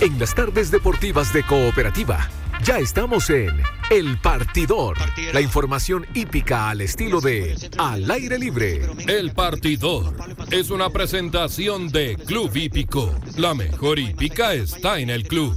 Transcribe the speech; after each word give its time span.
En 0.00 0.18
las 0.18 0.34
tardes 0.34 0.70
deportivas 0.70 1.32
de 1.32 1.44
Cooperativa, 1.44 2.28
ya 2.64 2.78
estamos 2.78 3.30
en 3.30 3.62
El 3.90 4.18
Partidor. 4.18 4.96
La 5.32 5.40
información 5.40 6.04
hípica 6.14 6.68
al 6.68 6.80
estilo 6.80 7.20
de 7.20 7.56
Al 7.78 8.10
aire 8.10 8.38
libre. 8.38 8.82
El 9.06 9.32
Partidor 9.32 10.14
es 10.50 10.70
una 10.70 10.90
presentación 10.90 11.90
de 11.90 12.16
Club 12.16 12.54
Hípico. 12.54 13.14
La 13.36 13.54
mejor 13.54 13.98
hípica 13.98 14.52
está 14.52 14.98
en 14.98 15.10
el 15.10 15.28
club. 15.28 15.54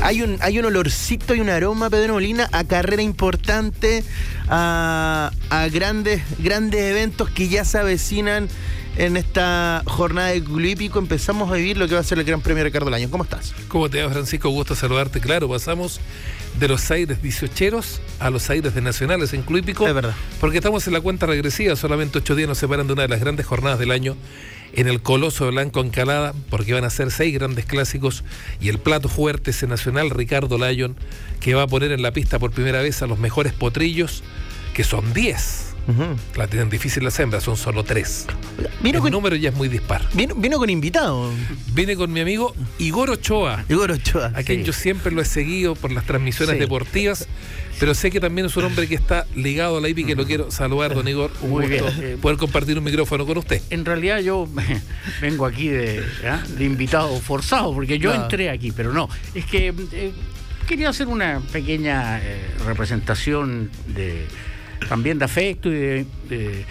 Hay 0.00 0.22
un, 0.22 0.38
hay 0.40 0.58
un 0.58 0.64
olorcito 0.64 1.34
y 1.34 1.40
un 1.40 1.50
aroma, 1.50 1.90
Pedro 1.90 2.14
Molina, 2.14 2.48
a 2.52 2.64
carrera 2.64 3.02
importante, 3.02 4.02
a, 4.48 5.30
a 5.50 5.68
grandes, 5.68 6.22
grandes 6.38 6.80
eventos 6.80 7.28
que 7.30 7.48
ya 7.48 7.64
se 7.64 7.78
avecinan 7.78 8.48
en 8.98 9.16
esta 9.16 9.82
jornada 9.86 10.28
de 10.28 10.38
Hípico. 10.38 10.98
Empezamos 10.98 11.50
a 11.50 11.54
vivir 11.54 11.78
lo 11.78 11.88
que 11.88 11.94
va 11.94 12.00
a 12.00 12.04
ser 12.04 12.18
el 12.18 12.24
Gran 12.24 12.40
Premio 12.40 12.64
Ricardo 12.64 12.90
Laño. 12.90 13.08
¿Cómo 13.10 13.24
estás? 13.24 13.54
¿Cómo 13.68 13.88
te 13.88 14.02
va, 14.02 14.10
Francisco? 14.10 14.50
Gusto 14.50 14.74
saludarte. 14.74 15.20
Claro, 15.20 15.48
pasamos 15.48 16.00
de 16.58 16.68
los 16.68 16.90
aires 16.90 17.22
18 17.22 17.80
a 18.18 18.30
los 18.30 18.50
aires 18.50 18.74
de 18.74 18.82
nacionales 18.82 19.32
en 19.32 19.42
Club 19.42 19.58
Hípico. 19.58 19.86
Es 19.86 19.94
verdad. 19.94 20.14
Porque 20.40 20.58
estamos 20.58 20.86
en 20.88 20.92
la 20.92 21.00
cuenta 21.00 21.26
regresiva. 21.26 21.76
Solamente 21.76 22.18
ocho 22.18 22.34
días 22.34 22.48
nos 22.48 22.58
separan 22.58 22.88
de 22.88 22.92
una 22.92 23.02
de 23.02 23.08
las 23.08 23.20
grandes 23.20 23.46
jornadas 23.46 23.78
del 23.78 23.92
año 23.92 24.16
en 24.72 24.88
el 24.88 25.00
Coloso 25.00 25.44
de 25.44 25.52
Blanco 25.52 25.80
Encalada, 25.80 26.34
porque 26.50 26.74
van 26.74 26.84
a 26.84 26.90
ser 26.90 27.10
seis 27.10 27.32
grandes 27.32 27.64
clásicos 27.64 28.24
y 28.60 28.68
el 28.68 28.78
plato 28.78 29.08
fuerte 29.08 29.52
ese 29.52 29.66
nacional 29.66 30.10
Ricardo 30.10 30.58
Lyon, 30.58 30.96
que 31.40 31.54
va 31.54 31.62
a 31.62 31.66
poner 31.66 31.92
en 31.92 32.02
la 32.02 32.12
pista 32.12 32.38
por 32.38 32.50
primera 32.50 32.82
vez 32.82 33.00
a 33.02 33.06
los 33.06 33.18
mejores 33.18 33.52
potrillos, 33.52 34.22
que 34.74 34.84
son 34.84 35.12
10 35.96 36.36
la 36.36 36.46
tienen 36.46 36.68
difícil 36.70 37.02
las 37.04 37.18
hembras, 37.18 37.42
son 37.44 37.56
solo 37.56 37.82
tres. 37.84 38.26
Vino 38.82 38.98
el 38.98 39.02
con, 39.02 39.10
número 39.12 39.36
ya 39.36 39.48
es 39.50 39.54
muy 39.56 39.68
dispar. 39.68 40.06
Vino, 40.12 40.34
vino 40.34 40.58
con 40.58 40.68
invitado. 40.70 41.30
Vine 41.72 41.96
con 41.96 42.12
mi 42.12 42.20
amigo 42.20 42.54
Igor 42.78 43.10
Ochoa. 43.10 43.64
Igor 43.68 43.90
Ochoa. 43.92 44.32
A 44.34 44.42
quien 44.42 44.64
yo 44.64 44.72
siempre 44.72 45.12
lo 45.12 45.22
he 45.22 45.24
seguido 45.24 45.74
por 45.74 45.90
las 45.90 46.04
transmisiones 46.04 46.54
Sí. 46.54 46.60
deportivas, 46.60 47.26
pero 47.80 47.94
sé 47.94 48.10
que 48.10 48.20
también 48.20 48.46
es 48.46 48.56
un 48.56 48.64
hombre 48.64 48.86
que 48.86 48.94
está 48.94 49.26
ligado 49.34 49.78
a 49.78 49.80
la 49.80 49.88
IPI 49.88 50.04
que 50.04 50.14
lo 50.14 50.26
quiero 50.26 50.50
saludar, 50.50 50.94
don 50.94 51.08
Igor. 51.08 51.30
Un 51.42 51.50
Muy 51.50 51.68
gusto 51.68 51.90
bien. 52.00 52.18
Poder 52.18 52.36
compartir 52.38 52.76
un 52.78 52.84
micrófono 52.84 53.24
con 53.26 53.38
usted. 53.38 53.62
En 53.70 53.84
realidad 53.84 54.18
yo 54.20 54.48
vengo 55.22 55.46
aquí 55.46 55.68
de, 55.68 56.04
¿ah? 56.26 56.42
de 56.56 56.64
invitado 56.64 57.18
forzado, 57.20 57.72
porque 57.72 57.98
yo 57.98 58.12
entré 58.14 58.50
aquí, 58.50 58.72
pero 58.72 58.92
no. 58.92 59.08
Es 59.34 59.46
que 59.46 59.72
eh, 59.92 60.12
quería 60.66 60.90
hacer 60.90 61.06
una 61.08 61.40
pequeña 61.52 62.18
eh, 62.18 62.40
representación 62.66 63.70
de 63.86 64.26
también 64.88 65.18
de 65.18 65.24
afecto 65.24 65.68
y 65.70 66.06
de, 66.28 66.64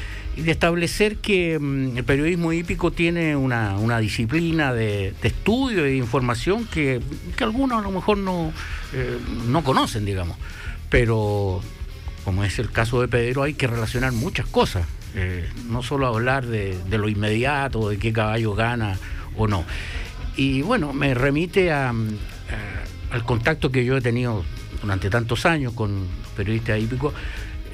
establecer 0.46 1.18
que 1.18 1.58
mm, 1.60 1.98
el 1.98 2.04
periodismo 2.04 2.54
hípico 2.54 2.92
tiene 2.92 3.36
una, 3.36 3.78
una 3.78 4.00
disciplina 4.00 4.74
de, 4.74 5.14
estudio 5.24 5.90
y 5.90 5.98
información 5.98 6.66
que, 6.66 7.02
que 7.36 7.44
algunos 7.44 7.80
a 7.80 7.82
lo 7.82 7.92
mejor 7.92 8.18
no, 8.20 8.52
eh, 8.94 9.18
no 9.48 9.64
conocen, 9.64 10.06
digamos. 10.06 10.38
Pero 10.90 11.62
como 12.24 12.44
es 12.44 12.60
el 12.60 12.72
caso 12.72 13.02
de 13.02 13.08
Pedro, 13.08 13.44
hay 13.44 13.54
que 13.56 13.68
relacionar 13.68 14.12
muchas 14.12 14.46
cosas. 14.46 14.86
Eh, 15.16 15.50
no 15.70 15.82
solo 15.82 16.06
hablar 16.08 16.46
de, 16.46 16.78
lo 16.90 17.10
inmediato, 17.10 17.90
de 17.90 17.98
qué 17.98 18.14
caballo 18.14 18.54
gana 18.54 19.00
o 19.38 19.48
no. 19.48 19.64
Y 20.36 20.62
bueno, 20.62 20.94
me 20.94 21.14
remite 21.16 21.70
mm, 21.72 21.72
a- 21.72 23.16
al 23.16 23.24
contacto 23.24 23.72
que 23.72 23.84
yo 23.86 23.98
he 23.98 24.02
tenido 24.02 24.44
durante 24.82 25.10
tantos 25.10 25.46
años 25.46 25.74
con 25.74 26.06
periodistas 26.36 26.80
hípicos. 26.80 27.14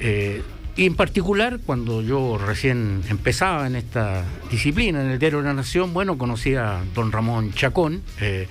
Eh, 0.00 0.42
y 0.76 0.86
en 0.86 0.96
particular, 0.96 1.60
cuando 1.64 2.02
yo 2.02 2.36
recién 2.36 3.02
empezaba 3.08 3.66
en 3.66 3.76
esta 3.76 4.24
disciplina, 4.50 5.02
en 5.02 5.10
el 5.10 5.18
Diario 5.20 5.38
de 5.38 5.44
la 5.44 5.54
Nación, 5.54 5.94
bueno, 5.94 6.18
conocí 6.18 6.56
a 6.56 6.82
don 6.94 7.12
Ramón 7.12 7.52
Chacón, 7.52 8.02
eh, 8.20 8.48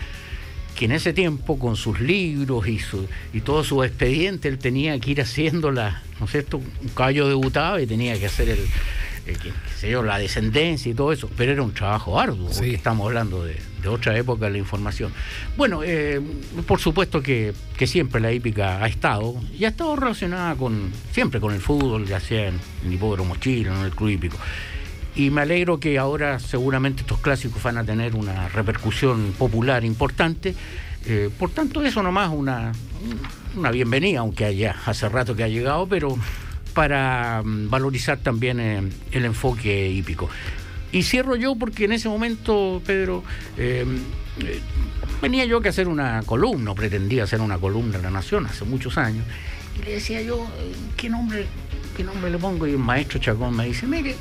que 0.76 0.86
en 0.86 0.94
ese 0.94 1.12
tiempo 1.12 1.60
con 1.60 1.76
sus 1.76 2.00
libros 2.00 2.68
y, 2.68 2.80
su, 2.80 3.08
y 3.34 3.42
todo 3.42 3.64
su 3.64 3.84
expediente 3.84 4.48
él 4.48 4.58
tenía 4.58 4.98
que 5.00 5.12
ir 5.12 5.22
haciendo 5.22 5.72
la, 5.72 6.02
¿no 6.20 6.26
es 6.26 6.32
cierto? 6.32 6.58
Un 6.58 6.90
caballo 6.96 7.28
debutaba 7.28 7.82
y 7.82 7.88
tenía 7.88 8.18
que 8.18 8.26
hacer 8.26 8.50
el, 8.50 8.60
que- 9.26 9.34
qué 9.40 9.52
sé 9.78 9.90
yo, 9.90 10.04
la 10.04 10.18
descendencia 10.18 10.92
y 10.92 10.94
todo 10.96 11.12
eso, 11.14 11.30
pero 11.38 11.52
era 11.54 11.62
un 11.64 11.74
trabajo 11.74 12.20
arduo, 12.20 12.48
porque 12.50 12.70
Sí. 12.70 12.74
estamos 12.76 13.08
hablando 13.08 13.44
de, 13.44 13.58
de 13.82 13.88
otra 13.88 14.18
época 14.18 14.46
de 14.46 14.52
la 14.52 14.58
información. 14.58 15.12
Bueno, 15.58 15.82
eh, 15.84 16.22
por 16.68 16.80
supuesto 16.80 17.22
que, 17.22 17.54
que 17.78 17.88
siempre 17.88 18.20
la 18.22 18.32
hípica 18.32 18.84
ha 18.84 18.88
estado, 18.88 19.36
y 19.58 19.66
ha 19.66 19.70
estado 19.70 19.96
relacionada 19.96 20.56
con, 20.56 20.92
siempre 21.12 21.40
con 21.40 21.54
el 21.54 21.62
fútbol, 21.62 22.06
ya 22.06 22.20
sea 22.20 22.48
en 22.50 22.60
el 22.86 22.94
hipódromo 22.94 23.36
Chile, 23.38 23.70
en 23.70 23.78
el 23.86 23.92
club 23.92 24.10
hípico. 24.10 24.38
Y 25.16 25.30
me 25.30 25.42
alegro 25.42 25.80
que 25.80 26.00
ahora 26.00 26.40
seguramente 26.40 27.02
estos 27.02 27.20
clásicos 27.20 27.62
van 27.62 27.78
a 27.78 27.84
tener 27.84 28.16
una 28.16 28.50
repercusión 28.50 29.34
popular 29.38 29.86
importante. 29.86 30.56
Eh, 31.06 31.30
por 31.38 31.52
tanto, 31.52 31.84
eso 31.84 32.02
nomás 32.02 32.30
una, 32.32 32.72
una 33.56 33.70
bienvenida, 33.70 34.22
aunque 34.22 34.46
haya 34.46 34.76
hace 34.86 35.08
rato 35.10 35.36
que 35.36 35.44
ha 35.44 35.48
llegado, 35.48 35.86
pero 35.88 36.18
para 36.74 37.42
mm, 37.44 37.70
valorizar 37.70 38.18
también 38.20 38.60
eh, 38.60 38.82
el 39.12 39.26
enfoque 39.26 39.90
hípico. 39.90 40.30
Y 40.92 41.04
cierro 41.04 41.36
yo 41.36 41.56
porque 41.56 41.86
en 41.86 41.94
ese 41.94 42.08
momento, 42.08 42.82
Pedro, 42.86 43.24
eh, 43.58 43.84
eh, 44.40 44.60
venía 45.22 45.46
yo 45.46 45.60
que 45.60 45.70
hacer 45.70 45.88
una 45.88 46.22
columna, 46.24 46.72
o 46.72 46.76
pretendía 46.76 47.24
hacer 47.24 47.42
una 47.42 47.58
columna 47.58 47.98
en 47.98 48.04
La 48.04 48.12
Nación 48.12 48.46
hace 48.46 48.64
muchos 48.64 48.98
años, 48.98 49.26
y 49.80 49.86
le 49.86 49.94
decía 49.94 50.22
yo, 50.22 50.48
eh, 50.60 50.72
¿qué 50.96 51.10
nombre, 51.10 51.48
qué 51.98 52.04
nombre 52.04 52.30
le 52.30 52.38
pongo? 52.38 52.68
Y 52.68 52.72
el 52.72 52.78
maestro 52.78 53.20
Chacón 53.20 53.56
me 53.56 53.66
dice, 53.66 53.88
mire, 53.88 54.16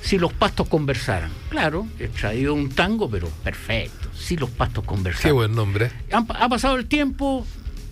si 0.00 0.18
los 0.18 0.32
pastos 0.32 0.68
conversaran. 0.68 1.30
Claro, 1.48 1.86
he 1.98 2.08
traído 2.08 2.54
un 2.54 2.68
tango, 2.70 3.08
pero 3.08 3.28
perfecto. 3.28 4.08
Si 4.16 4.36
los 4.36 4.50
pastos 4.50 4.84
conversaran. 4.84 5.28
Qué 5.28 5.32
buen 5.32 5.54
nombre. 5.54 5.92
Ha 6.10 6.48
pasado 6.48 6.76
el 6.76 6.86
tiempo, 6.86 7.46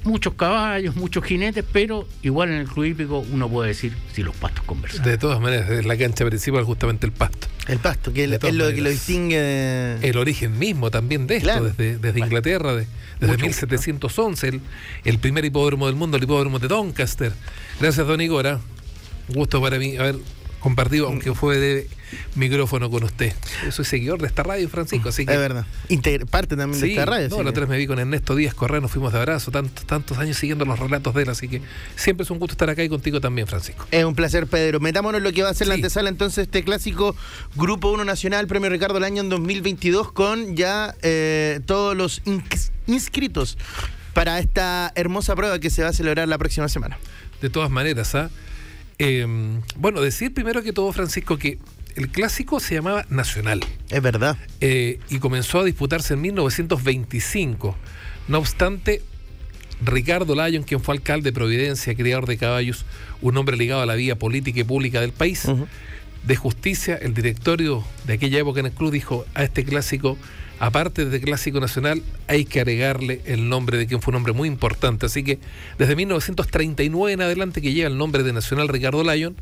muchos 0.04 0.34
caballos, 0.34 0.96
muchos 0.96 1.24
jinetes, 1.24 1.64
pero 1.72 2.06
igual 2.22 2.50
en 2.50 2.56
el 2.56 2.66
club 2.68 2.84
hípico 2.84 3.18
uno 3.32 3.48
puede 3.48 3.68
decir 3.68 3.94
si 4.12 4.22
los 4.22 4.34
pastos 4.36 4.64
conversaran. 4.64 5.06
De 5.06 5.18
todas 5.18 5.40
maneras, 5.40 5.68
es 5.70 5.84
la 5.84 5.96
cancha 5.96 6.24
principal 6.24 6.64
justamente 6.64 7.06
el 7.06 7.12
pasto. 7.12 7.46
El 7.68 7.78
pasto, 7.78 8.12
que 8.12 8.24
es 8.24 8.30
lo 8.30 8.38
que 8.38 8.52
lo 8.80 8.88
distingue 8.90 9.38
de... 9.38 10.08
El 10.08 10.16
origen 10.16 10.58
mismo 10.58 10.90
también 10.90 11.26
de 11.26 11.36
esto, 11.36 11.46
Claro. 11.48 11.64
desde, 11.66 11.98
desde 11.98 12.18
Inglaterra, 12.20 12.74
de- 12.74 12.86
desde 13.20 13.32
Mucho. 13.34 13.44
1711, 13.46 14.48
el, 14.48 14.60
el 15.04 15.18
primer 15.18 15.44
hipódromo 15.44 15.86
del 15.86 15.94
mundo, 15.94 16.16
el 16.16 16.22
hipódromo 16.22 16.58
de 16.58 16.68
Doncaster. 16.68 17.32
Gracias, 17.78 18.06
don 18.06 18.20
Igora. 18.20 18.58
Un 19.28 19.34
gusto 19.34 19.60
para 19.60 19.78
mí 19.78 19.96
haber 19.98 20.16
compartido, 20.60 21.06
aunque 21.08 21.34
fue 21.34 21.58
de 21.58 21.88
micrófono 22.34 22.90
con 22.90 23.02
usted. 23.04 23.32
Yo 23.64 23.72
soy 23.72 23.84
seguidor 23.84 24.20
de 24.20 24.26
esta 24.26 24.42
radio, 24.42 24.68
Francisco, 24.68 25.08
así 25.08 25.24
que... 25.26 25.32
Es 25.32 25.38
verdad. 25.38 25.64
Integra- 25.88 26.26
parte 26.26 26.56
también 26.56 26.80
de 26.80 26.90
esta 26.90 27.04
radio. 27.06 27.28
no, 27.28 27.42
la 27.42 27.50
otra 27.50 27.60
vez 27.62 27.70
me 27.70 27.76
vi 27.78 27.86
con 27.86 27.98
Ernesto 27.98 28.34
Díaz 28.34 28.54
Correa, 28.54 28.80
nos 28.80 28.90
fuimos 28.90 29.12
de 29.12 29.18
abrazo, 29.18 29.50
tantos, 29.50 29.84
tantos 29.86 30.18
años 30.18 30.36
siguiendo 30.36 30.64
los 30.64 30.78
relatos 30.78 31.14
de 31.14 31.22
él, 31.22 31.30
así 31.30 31.48
que 31.48 31.62
siempre 31.96 32.24
es 32.24 32.30
un 32.30 32.38
gusto 32.38 32.52
estar 32.52 32.68
acá 32.70 32.82
y 32.84 32.88
contigo 32.88 33.20
también, 33.20 33.46
Francisco. 33.46 33.86
Es 33.90 34.04
un 34.04 34.14
placer, 34.14 34.46
Pedro. 34.46 34.80
Metámonos 34.80 35.18
en 35.18 35.24
lo 35.24 35.32
que 35.32 35.42
va 35.42 35.50
a 35.50 35.54
ser 35.54 35.66
la 35.68 35.74
antesala 35.74 36.08
entonces 36.08 36.44
este 36.46 36.62
clásico 36.64 37.14
Grupo 37.56 37.90
1 37.90 38.04
Nacional, 38.04 38.46
Premio 38.46 38.68
Ricardo 38.70 38.94
del 38.94 39.04
año 39.04 39.22
en 39.22 39.28
2022, 39.28 40.12
con 40.12 40.56
ya 40.56 40.94
eh, 41.02 41.60
todos 41.66 41.96
los 41.96 42.22
ins- 42.24 42.70
inscritos 42.86 43.56
para 44.14 44.38
esta 44.40 44.92
hermosa 44.96 45.36
prueba 45.36 45.58
que 45.60 45.70
se 45.70 45.82
va 45.82 45.88
a 45.90 45.92
celebrar 45.92 46.26
la 46.28 46.36
próxima 46.38 46.68
semana. 46.68 46.98
De 47.40 47.48
todas 47.48 47.70
maneras, 47.70 48.14
¿ah? 48.14 48.28
Eh, 48.28 48.49
bueno, 49.76 50.00
decir 50.00 50.34
primero 50.34 50.62
que 50.62 50.72
todo, 50.72 50.92
Francisco, 50.92 51.38
que 51.38 51.58
el 51.96 52.08
clásico 52.08 52.60
se 52.60 52.74
llamaba 52.74 53.04
Nacional 53.08 53.60
Es 53.90 54.02
verdad. 54.02 54.36
eh, 54.60 55.00
y 55.08 55.18
comenzó 55.18 55.60
a 55.60 55.64
disputarse 55.64 56.14
en 56.14 56.20
1925. 56.20 57.76
No 58.28 58.38
obstante, 58.38 59.02
Ricardo 59.84 60.34
Lyon, 60.34 60.62
quien 60.62 60.80
fue 60.80 60.94
alcalde 60.94 61.30
de 61.30 61.32
Providencia, 61.32 61.94
criador 61.94 62.26
de 62.26 62.36
caballos, 62.36 62.84
un 63.22 63.36
hombre 63.36 63.56
ligado 63.56 63.82
a 63.82 63.86
la 63.86 63.94
vía 63.94 64.16
política 64.18 64.60
y 64.60 64.64
pública 64.64 65.00
del 65.00 65.12
país. 65.12 65.46
De 66.24 66.36
justicia, 66.36 66.96
el 66.96 67.14
directorio 67.14 67.84
de 68.06 68.14
aquella 68.14 68.40
época 68.40 68.60
en 68.60 68.66
el 68.66 68.72
club 68.72 68.92
dijo 68.92 69.24
a 69.34 69.42
este 69.42 69.64
clásico, 69.64 70.18
aparte 70.58 71.06
de 71.06 71.20
clásico 71.20 71.60
nacional, 71.60 72.02
hay 72.28 72.44
que 72.44 72.60
agregarle 72.60 73.22
el 73.24 73.48
nombre 73.48 73.78
de 73.78 73.86
quien 73.86 74.02
fue 74.02 74.12
un 74.12 74.16
hombre 74.16 74.32
muy 74.32 74.48
importante. 74.48 75.06
Así 75.06 75.24
que 75.24 75.38
desde 75.78 75.96
1939 75.96 77.12
en 77.12 77.22
adelante 77.22 77.62
que 77.62 77.72
llega 77.72 77.88
el 77.88 77.96
nombre 77.96 78.22
de 78.22 78.32
Nacional 78.32 78.68
Ricardo 78.68 79.02
Lyon, 79.02 79.36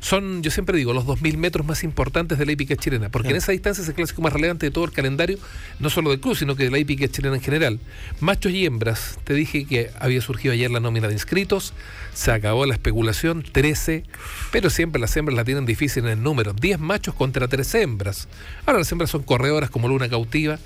son, 0.00 0.42
yo 0.42 0.50
siempre 0.50 0.76
digo, 0.76 0.92
los 0.92 1.04
2.000 1.06 1.36
metros 1.36 1.66
más 1.66 1.82
importantes 1.84 2.38
de 2.38 2.46
la 2.46 2.52
hípica 2.52 2.76
chilena, 2.76 3.08
porque 3.08 3.30
en 3.30 3.36
esa 3.36 3.52
distancia 3.52 3.82
es 3.82 3.88
el 3.88 3.94
clásico 3.94 4.22
más 4.22 4.32
relevante 4.32 4.66
de 4.66 4.70
todo 4.70 4.84
el 4.84 4.92
calendario, 4.92 5.38
no 5.80 5.90
solo 5.90 6.10
del 6.10 6.20
club, 6.20 6.36
sino 6.36 6.54
que 6.56 6.64
de 6.64 6.70
la 6.70 6.78
hípica 6.78 7.08
chilena 7.08 7.34
en 7.36 7.42
general. 7.42 7.80
Machos 8.20 8.52
y 8.52 8.64
hembras, 8.64 9.18
te 9.24 9.34
dije 9.34 9.64
que 9.66 9.90
había 9.98 10.20
surgido 10.20 10.54
ayer 10.54 10.70
la 10.70 10.80
nómina 10.80 11.08
de 11.08 11.14
inscritos, 11.14 11.72
se 12.14 12.30
acabó 12.32 12.64
la 12.66 12.74
especulación, 12.74 13.42
13, 13.42 14.04
pero 14.52 14.70
siempre 14.70 15.00
las 15.00 15.16
hembras 15.16 15.36
la 15.36 15.44
tienen 15.44 15.66
difícil 15.66 16.04
en 16.04 16.10
el 16.10 16.22
número, 16.22 16.52
10 16.52 16.78
machos 16.78 17.14
contra 17.14 17.48
13 17.48 17.82
hembras. 17.82 18.28
Ahora 18.66 18.78
las 18.80 18.90
hembras 18.92 19.10
son 19.10 19.22
corredoras 19.24 19.70
como 19.70 19.88
Luna 19.88 20.08
Cautiva, 20.08 20.58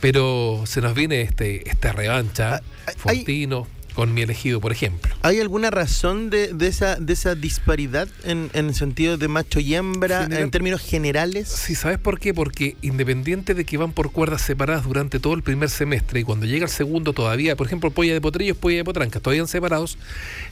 pero 0.00 0.64
se 0.66 0.80
nos 0.80 0.94
viene 0.94 1.22
este 1.22 1.68
esta 1.70 1.92
revancha, 1.92 2.56
Ah, 2.56 2.60
hay- 2.86 2.94
Fortino, 2.96 3.66
con 3.94 4.12
mi 4.12 4.22
elegido, 4.22 4.60
por 4.60 4.72
ejemplo. 4.72 5.14
¿Hay 5.22 5.40
alguna 5.40 5.70
razón 5.70 6.28
de, 6.30 6.52
de 6.52 6.66
esa, 6.66 6.96
de 6.96 7.12
esa 7.12 7.34
disparidad 7.34 8.08
en, 8.24 8.50
en 8.52 8.66
el 8.66 8.74
sentido 8.74 9.16
de 9.16 9.28
macho 9.28 9.60
y 9.60 9.74
hembra 9.74 10.22
General- 10.24 10.42
en 10.44 10.50
términos 10.50 10.80
generales? 10.82 11.48
Sí, 11.48 11.74
¿sabes 11.74 11.98
por 11.98 12.18
qué? 12.18 12.34
Porque 12.34 12.76
independiente 12.82 13.54
de 13.54 13.64
que 13.64 13.76
van 13.76 13.92
por 13.92 14.10
cuerdas 14.10 14.42
separadas 14.42 14.84
durante 14.84 15.20
todo 15.20 15.34
el 15.34 15.42
primer 15.42 15.70
semestre 15.70 16.20
y 16.20 16.24
cuando 16.24 16.46
llega 16.46 16.64
el 16.64 16.70
segundo 16.72 17.12
todavía, 17.12 17.54
por 17.56 17.66
ejemplo, 17.66 17.90
polla 17.90 18.12
de 18.12 18.20
potrillos, 18.20 18.56
polla 18.56 18.78
de 18.78 18.84
potrancas, 18.84 19.22
todavía 19.22 19.46
separados, 19.46 19.98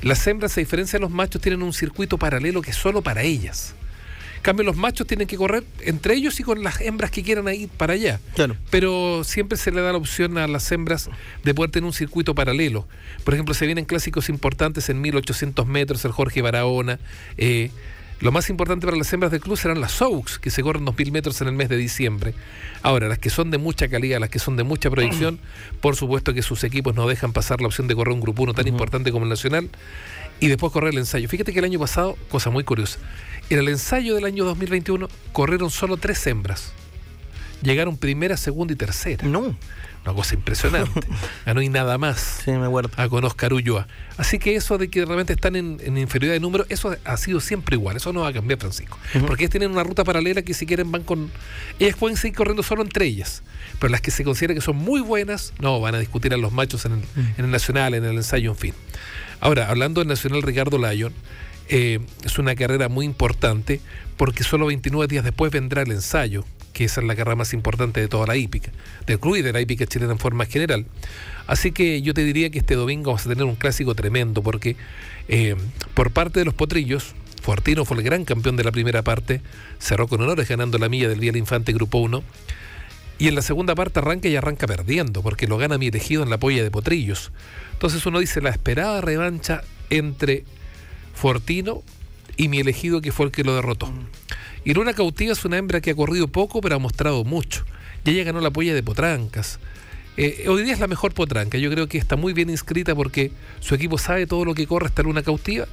las 0.03 0.27
hembras, 0.27 0.57
a 0.57 0.61
diferencia 0.61 0.99
de 0.99 1.03
los 1.03 1.11
machos, 1.11 1.41
tienen 1.41 1.63
un 1.63 1.73
circuito 1.73 2.19
paralelo 2.19 2.63
que 2.63 2.71
es 2.71 2.77
solo 2.77 3.03
para 3.03 3.23
ellas. 3.23 3.75
En 4.43 4.45
cambio, 4.45 4.65
los 4.65 4.75
machos 4.75 5.07
tienen 5.07 5.29
que 5.29 5.37
correr 5.37 5.63
entre 5.83 6.15
ellos 6.15 6.41
y 6.41 6.43
con 6.43 6.65
las 6.65 6.81
hembras 6.81 7.13
que 7.13 7.23
quieran 7.23 7.47
ir 7.55 7.69
para 7.69 7.93
allá. 7.93 8.19
Claro. 8.35 8.57
Pero 8.71 9.23
siempre 9.23 9.57
se 9.57 9.71
le 9.71 9.81
da 9.81 9.93
la 9.93 9.99
opción 9.99 10.37
a 10.37 10.49
las 10.49 10.73
hembras 10.73 11.11
de 11.45 11.55
poder 11.55 11.71
tener 11.71 11.87
un 11.87 11.93
circuito 11.93 12.35
paralelo. 12.35 12.89
Por 13.23 13.35
ejemplo, 13.35 13.55
se 13.55 13.67
vienen 13.67 13.85
clásicos 13.85 14.29
importantes 14.29 14.89
en 14.89 15.01
1800 15.01 15.65
metros, 15.69 16.05
el 16.05 16.11
Jorge 16.11 16.43
Barahona. 16.43 16.99
eh, 17.37 17.71
lo 18.23 18.31
más 18.31 18.51
importante 18.51 18.87
para 18.87 18.97
las 18.97 19.13
hembras 19.13 19.33
del 19.33 19.41
club 19.41 19.57
serán 19.57 19.81
las 19.81 20.01
Oaks, 20.01 20.39
que 20.39 20.51
se 20.51 20.63
corren 20.63 20.85
2000 20.85 21.11
metros 21.11 21.41
en 21.41 21.49
el 21.49 21.55
mes 21.55 21.69
de 21.69 21.77
diciembre. 21.77 22.35
Ahora, 22.83 23.09
las 23.09 23.19
que 23.19 23.31
son 23.31 23.51
de 23.51 23.59
mucha 23.59 23.89
calidad, 23.89 24.21
las 24.21 24.31
que 24.31 24.39
son 24.39 24.57
de 24.57 24.63
mucha 24.63 24.91
proyección, 24.91 25.41
por 25.81 25.97
supuesto 25.97 26.33
que 26.33 26.43
sus 26.43 26.63
equipos 26.63 26.95
no 26.95 27.09
dejan 27.09 27.33
pasar 27.33 27.61
la 27.61 27.67
opción 27.67 27.89
de 27.89 27.97
correr 27.97 28.15
un 28.15 28.21
grupo 28.21 28.45
uno 28.45 28.55
tan 28.55 28.69
importante 28.69 29.11
como 29.11 29.25
el 29.25 29.29
Nacional 29.31 29.71
y 30.43 30.49
después 30.49 30.73
correr 30.73 30.93
el 30.93 30.99
ensayo. 30.99 31.29
Fíjate 31.29 31.53
que 31.53 31.61
el 31.61 31.65
año 31.65 31.79
pasado, 31.79 32.19
cosa 32.29 32.51
muy 32.51 32.65
curiosa, 32.65 32.99
en 33.49 33.61
el 33.61 33.69
ensayo 33.69 34.17
del 34.17 34.25
año 34.25 34.45
2021 34.45 35.09
corrieron 35.33 35.71
solo 35.71 35.97
tres 35.99 36.27
hembras. 36.27 36.73
Llegaron 37.63 37.97
primera, 37.97 38.37
segunda 38.37 38.73
y 38.73 38.77
tercera. 38.77 39.25
No. 39.25 39.57
Una 40.05 40.15
cosa 40.15 40.35
impresionante. 40.35 41.01
Ganó 41.47 41.63
y 41.63 41.69
nada 41.69 41.97
más 41.97 42.41
Sí, 42.45 42.51
me 42.51 42.67
acuerdo. 42.67 42.91
a 42.97 43.09
con 43.09 43.25
Oscar 43.25 43.53
Ulloa. 43.53 43.87
Así 44.17 44.41
que 44.41 44.57
eso 44.57 44.79
de 44.79 44.89
que 44.89 45.05
realmente 45.05 45.33
están 45.33 45.55
en, 45.55 45.79
en 45.81 45.97
inferioridad 45.97 46.35
de 46.35 46.41
número, 46.41 46.67
eso 46.71 46.97
ha 47.05 47.17
sido 47.17 47.39
siempre 47.39 47.77
igual. 47.77 47.97
Eso 47.97 48.13
no 48.13 48.23
va 48.23 48.29
a 48.29 48.33
cambiar, 48.33 48.59
Francisco. 48.59 48.99
Porque 49.29 49.45
ellas 49.45 49.53
tienen 49.53 49.71
una 49.71 49.85
ruta 49.85 50.03
paralela 50.03 50.43
que 50.43 50.55
si 50.55 50.67
quieren 50.67 50.91
van 50.91 51.05
con... 51.05 51.31
Ellas 51.79 51.95
pueden 51.97 52.17
seguir 52.17 52.37
corriendo 52.37 52.65
solo 52.65 52.83
entre 52.83 53.07
ellas. 53.07 53.45
Pero 53.79 53.93
las 53.93 54.01
que 54.01 54.11
se 54.11 54.25
consideran 54.25 54.57
que 54.57 54.61
son 54.61 54.75
muy 54.75 55.01
buenas, 55.01 55.53
no, 55.61 55.79
van 55.79 55.95
a 55.95 56.01
discutir 56.01 56.35
a 56.35 56.37
los 56.37 56.51
machos 56.51 56.85
en 56.85 56.95
el, 56.95 57.05
en 57.39 57.45
el 57.45 57.51
Nacional, 57.53 57.95
en 57.95 58.05
el 58.05 58.17
ensayo, 58.17 58.51
en 58.51 58.57
fin. 58.57 58.75
Ahora, 59.43 59.69
hablando 59.69 60.01
del 60.01 60.07
Nacional 60.07 60.41
Ricardo 60.41 60.79
Lyon, 60.79 61.13
eh, 61.69 61.99
es 62.25 62.39
una 62.39 62.55
carrera 62.55 62.89
muy 62.89 63.05
importante 63.05 63.81
porque 64.17 64.45
solo 64.45 64.67
29 64.67 65.09
días 65.09 65.25
después 65.25 65.51
vendrá 65.51 65.83
el 65.83 65.91
ensayo, 65.91 66.45
que 66.73 66.85
esa 66.85 67.01
es 67.01 67.09
la 67.09 67.17
carrera 67.17 67.35
más 67.35 67.53
importante 67.53 68.01
de 68.01 68.07
toda 68.07 68.25
la 68.29 68.37
hípica, 68.37 68.71
del 69.05 69.19
club 69.19 69.35
y 69.35 69.43
de 69.43 69.53
la 69.53 69.61
hípica 69.61 69.85
chilena 69.85 70.13
en 70.13 70.21
forma 70.21 70.45
general. 70.47 70.87
Así 71.49 71.73
que 71.73 72.03
yo 72.03 72.15
te 72.15 72.23
diría 72.23 72.51
que 72.51 72.61
este 72.61 72.77
domingo 72.77 73.11
vamos 73.11 73.27
a 73.27 73.31
tener 73.31 73.43
un 73.43 73.57
clásico 73.57 73.97
tremendo 73.97 74.45
porque 74.45 74.77
eh, 75.27 75.57
por 75.95 76.13
parte 76.13 76.39
de 76.39 76.45
los 76.45 76.55
potrillos, 76.55 77.17
Fortino 77.43 77.85
fue 77.85 77.97
el 77.97 78.05
gran 78.05 78.25
campeón 78.25 78.55
de 78.55 78.63
la 78.63 78.71
primera 78.71 79.03
parte, 79.03 79.41
cerró 79.81 80.07
con 80.07 80.21
honores 80.21 80.49
ganando 80.49 80.79
la 80.79 80.89
milla 80.89 81.09
del 81.09 81.19
Vía 81.19 81.33
del 81.33 81.41
Infante 81.41 81.73
Grupo 81.73 81.99
1. 81.99 82.23
Y 83.23 83.29
en 83.29 83.37
la 83.37 83.43
segunda 83.43 83.77
parte 83.77 84.01
arranca 84.01 84.27
y 84.27 84.35
arranca 84.35 84.67
perdiendo, 84.67 85.23
porque 85.23 85.47
lo 85.47 85.57
gana 85.57 85.79
mi 85.79 85.87
elegido 85.87 86.25
en 86.25 86.31
la 86.31 86.39
polla 86.39 86.65
de 86.65 86.73
Potrillos. 86.73 87.31
Entonces 87.73 88.05
uno 88.05 88.19
dice 88.19 88.41
la 88.41 88.51
esperada 88.51 89.01
revancha 89.01 89.63
entre 89.91 90.43
Fortino 91.15 91.85
y 92.37 92.49
mi 92.49 92.59
elegido 92.59 93.01
que 93.01 93.13
fue 93.13 93.27
el 93.27 93.31
que 93.31 93.45
lo 93.45 93.55
derrotó. 93.55 93.93
Y 94.65 94.75
Luna 94.75 94.93
Cautiva 94.93 95.35
es 95.35 95.45
una 95.45 95.57
hembra 95.57 95.81
que 95.81 95.93
ha 95.93 95.95
corrido 95.95 96.27
poco, 96.27 96.61
pero 96.61 96.75
ha 96.75 96.79
mostrado 96.81 97.23
mucho. 97.23 97.65
Y 98.05 98.11
ella 98.11 98.25
ganó 98.25 98.41
la 98.41 98.51
polla 98.51 98.75
de 98.75 98.83
Potrancas. 98.83 99.61
Eh, 100.17 100.47
hoy 100.49 100.65
día 100.65 100.73
es 100.73 100.81
la 100.81 100.89
mejor 100.89 101.15
potranca. 101.15 101.59
Yo 101.59 101.71
creo 101.71 101.87
que 101.87 101.99
está 101.99 102.17
muy 102.17 102.33
bien 102.33 102.51
inscrita 102.51 102.97
porque 102.97 103.31
su 103.61 103.77
equipo 103.77 103.99
sabe 103.99 104.27
todo 104.27 104.45
lo 104.45 104.55
que 104.55 104.67
corre 104.67 104.89
esta 104.89 105.05
Luna 105.05 105.23
Cautiva. 105.23 105.69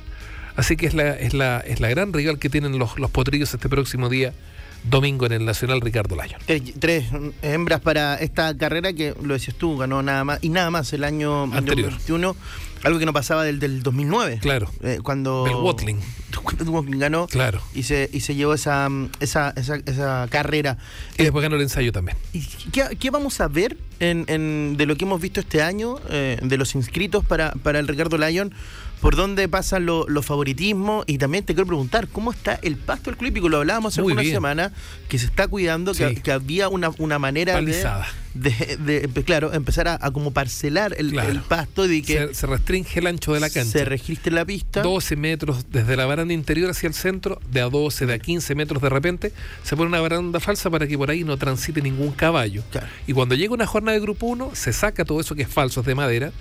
Así 0.56 0.78
que 0.78 0.86
es 0.86 0.94
la, 0.94 1.16
es 1.16 1.34
la, 1.34 1.62
es 1.62 1.80
la 1.80 1.90
gran 1.90 2.14
rival 2.14 2.38
que 2.38 2.52
tienen 2.52 2.78
los, 2.78 3.00
los 3.00 3.10
potrillos 3.10 3.52
este 3.56 3.70
próximo 3.70 4.08
día, 4.08 4.36
domingo, 4.84 5.26
en 5.26 5.34
el 5.34 5.46
Nacional 5.46 5.82
Ricardo 5.82 6.16
Lyon. 6.16 6.40
Tres, 6.46 6.62
tres 6.80 7.06
hembras 7.42 7.82
para 7.82 8.16
esta 8.16 8.56
carrera 8.58 8.94
que, 8.94 9.14
lo 9.22 9.34
decías 9.34 9.56
tú, 9.58 9.78
ganó 9.78 10.02
nada 10.02 10.24
más 10.24 10.40
y 10.42 10.50
nada 10.50 10.70
más 10.72 10.92
el 10.94 11.04
año 11.04 11.44
Anterior. 11.44 11.92
2021, 11.92 12.36
algo 12.84 13.00
que 13.00 13.06
no 13.06 13.14
pasaba 13.14 13.44
del, 13.44 13.60
del 13.60 13.84
2009. 13.84 14.40
Claro. 14.42 14.72
Eh, 14.84 15.00
cuando 15.04 15.44
Watling. 15.64 16.00
el 16.60 16.70
Watling 16.70 17.00
ganó 17.00 17.28
Claro. 17.28 17.62
y 17.74 17.84
se, 17.84 18.10
y 18.14 18.22
se 18.22 18.36
llevó 18.36 18.54
esa, 18.54 18.88
esa, 19.20 19.54
esa, 19.58 19.76
esa 19.86 20.28
carrera. 20.30 20.78
Y 21.18 21.24
después 21.24 21.44
ganó 21.44 21.56
el 21.58 21.62
ensayo 21.64 21.92
también. 21.92 22.18
¿Y 22.34 22.42
qué, 22.72 22.98
qué 23.00 23.10
vamos 23.12 23.42
a 23.42 23.48
ver 23.50 23.76
en, 24.00 24.24
en- 24.28 24.76
de 24.78 24.86
lo 24.86 24.96
que 24.96 25.04
hemos 25.06 25.20
visto 25.20 25.40
este 25.42 25.62
año, 25.62 25.98
eh, 26.10 26.40
de 26.42 26.58
los 26.58 26.74
inscritos 26.76 27.26
para, 27.26 27.52
para 27.52 27.80
el 27.80 27.88
Ricardo 27.88 28.18
Lyon? 28.18 28.54
¿Por 29.02 29.16
dónde 29.16 29.48
pasan 29.48 29.86
lo- 29.86 30.08
los 30.10 30.26
favoritismos? 30.26 31.06
Y 31.08 31.18
también 31.18 31.46
te 31.46 31.54
quiero 31.54 31.68
preguntar, 31.68 32.08
¿cómo 32.10 32.32
está 32.32 32.60
el 32.62 32.76
pasto 32.76 33.10
del 33.12 33.18
club? 33.18 33.48
Lo 33.50 33.58
hablábamos 33.58 33.98
hace 33.98 34.02
bien. 34.14 34.34
semanas, 34.34 34.72
que 35.08 35.18
se 35.18 35.26
está 35.26 35.48
cuidando, 35.48 35.94
que, 35.94 36.10
Sí. 36.10 36.16
que 36.22 36.32
había 36.32 36.68
una, 36.70 36.92
una 36.98 37.18
manera 37.18 37.54
de, 37.56 37.60
Palizada. 37.62 38.08
de, 38.34 39.10
claro, 39.26 39.54
empezar 39.54 39.88
a, 39.88 39.98
a 40.02 40.12
como 40.12 40.32
parcelar 40.32 40.94
el, 40.98 41.12
Claro. 41.12 41.30
el 41.32 41.40
pasto 41.42 41.90
y 41.90 42.02
que 42.02 42.28
Se, 42.28 42.34
se 42.34 42.48
restringe 42.48 43.00
el 43.00 43.08
ancho 43.08 43.34
de 43.34 43.40
la 43.40 43.50
cancha. 43.50 43.72
se 43.72 43.86
registre 43.86 44.32
la 44.34 44.44
pista. 44.46 44.82
12 44.82 45.16
metros 45.16 45.66
desde 45.72 45.96
la 45.96 46.06
baranda 46.06 46.34
interior 46.34 46.70
hacia 46.70 46.88
el 46.88 46.94
centro, 46.94 47.40
de 47.52 47.62
a 47.62 47.70
12, 47.70 48.06
de 48.06 48.14
a 48.16 48.20
15 48.20 48.54
metros 48.56 48.82
de 48.82 48.90
repente, 48.90 49.34
se 49.64 49.76
pone 49.78 49.88
una 49.90 50.02
baranda 50.02 50.40
falsa 50.40 50.70
para 50.70 50.88
que 50.88 50.98
por 50.98 51.10
ahí 51.10 51.24
no 51.24 51.38
transite 51.38 51.82
ningún 51.82 52.12
caballo. 52.12 52.64
Claro. 52.72 52.88
Y 53.08 53.14
cuando 53.14 53.36
llega 53.36 53.54
una 53.54 53.66
jornada 53.66 53.94
de 53.96 54.02
grupo 54.02 54.26
1, 54.28 54.52
se 54.54 54.74
saca 54.74 55.06
todo 55.06 55.20
eso 55.22 55.36
que 55.36 55.44
es 55.44 55.50
falso, 55.50 55.80
es 55.82 55.86
de 55.86 55.96
madera, 55.96 56.32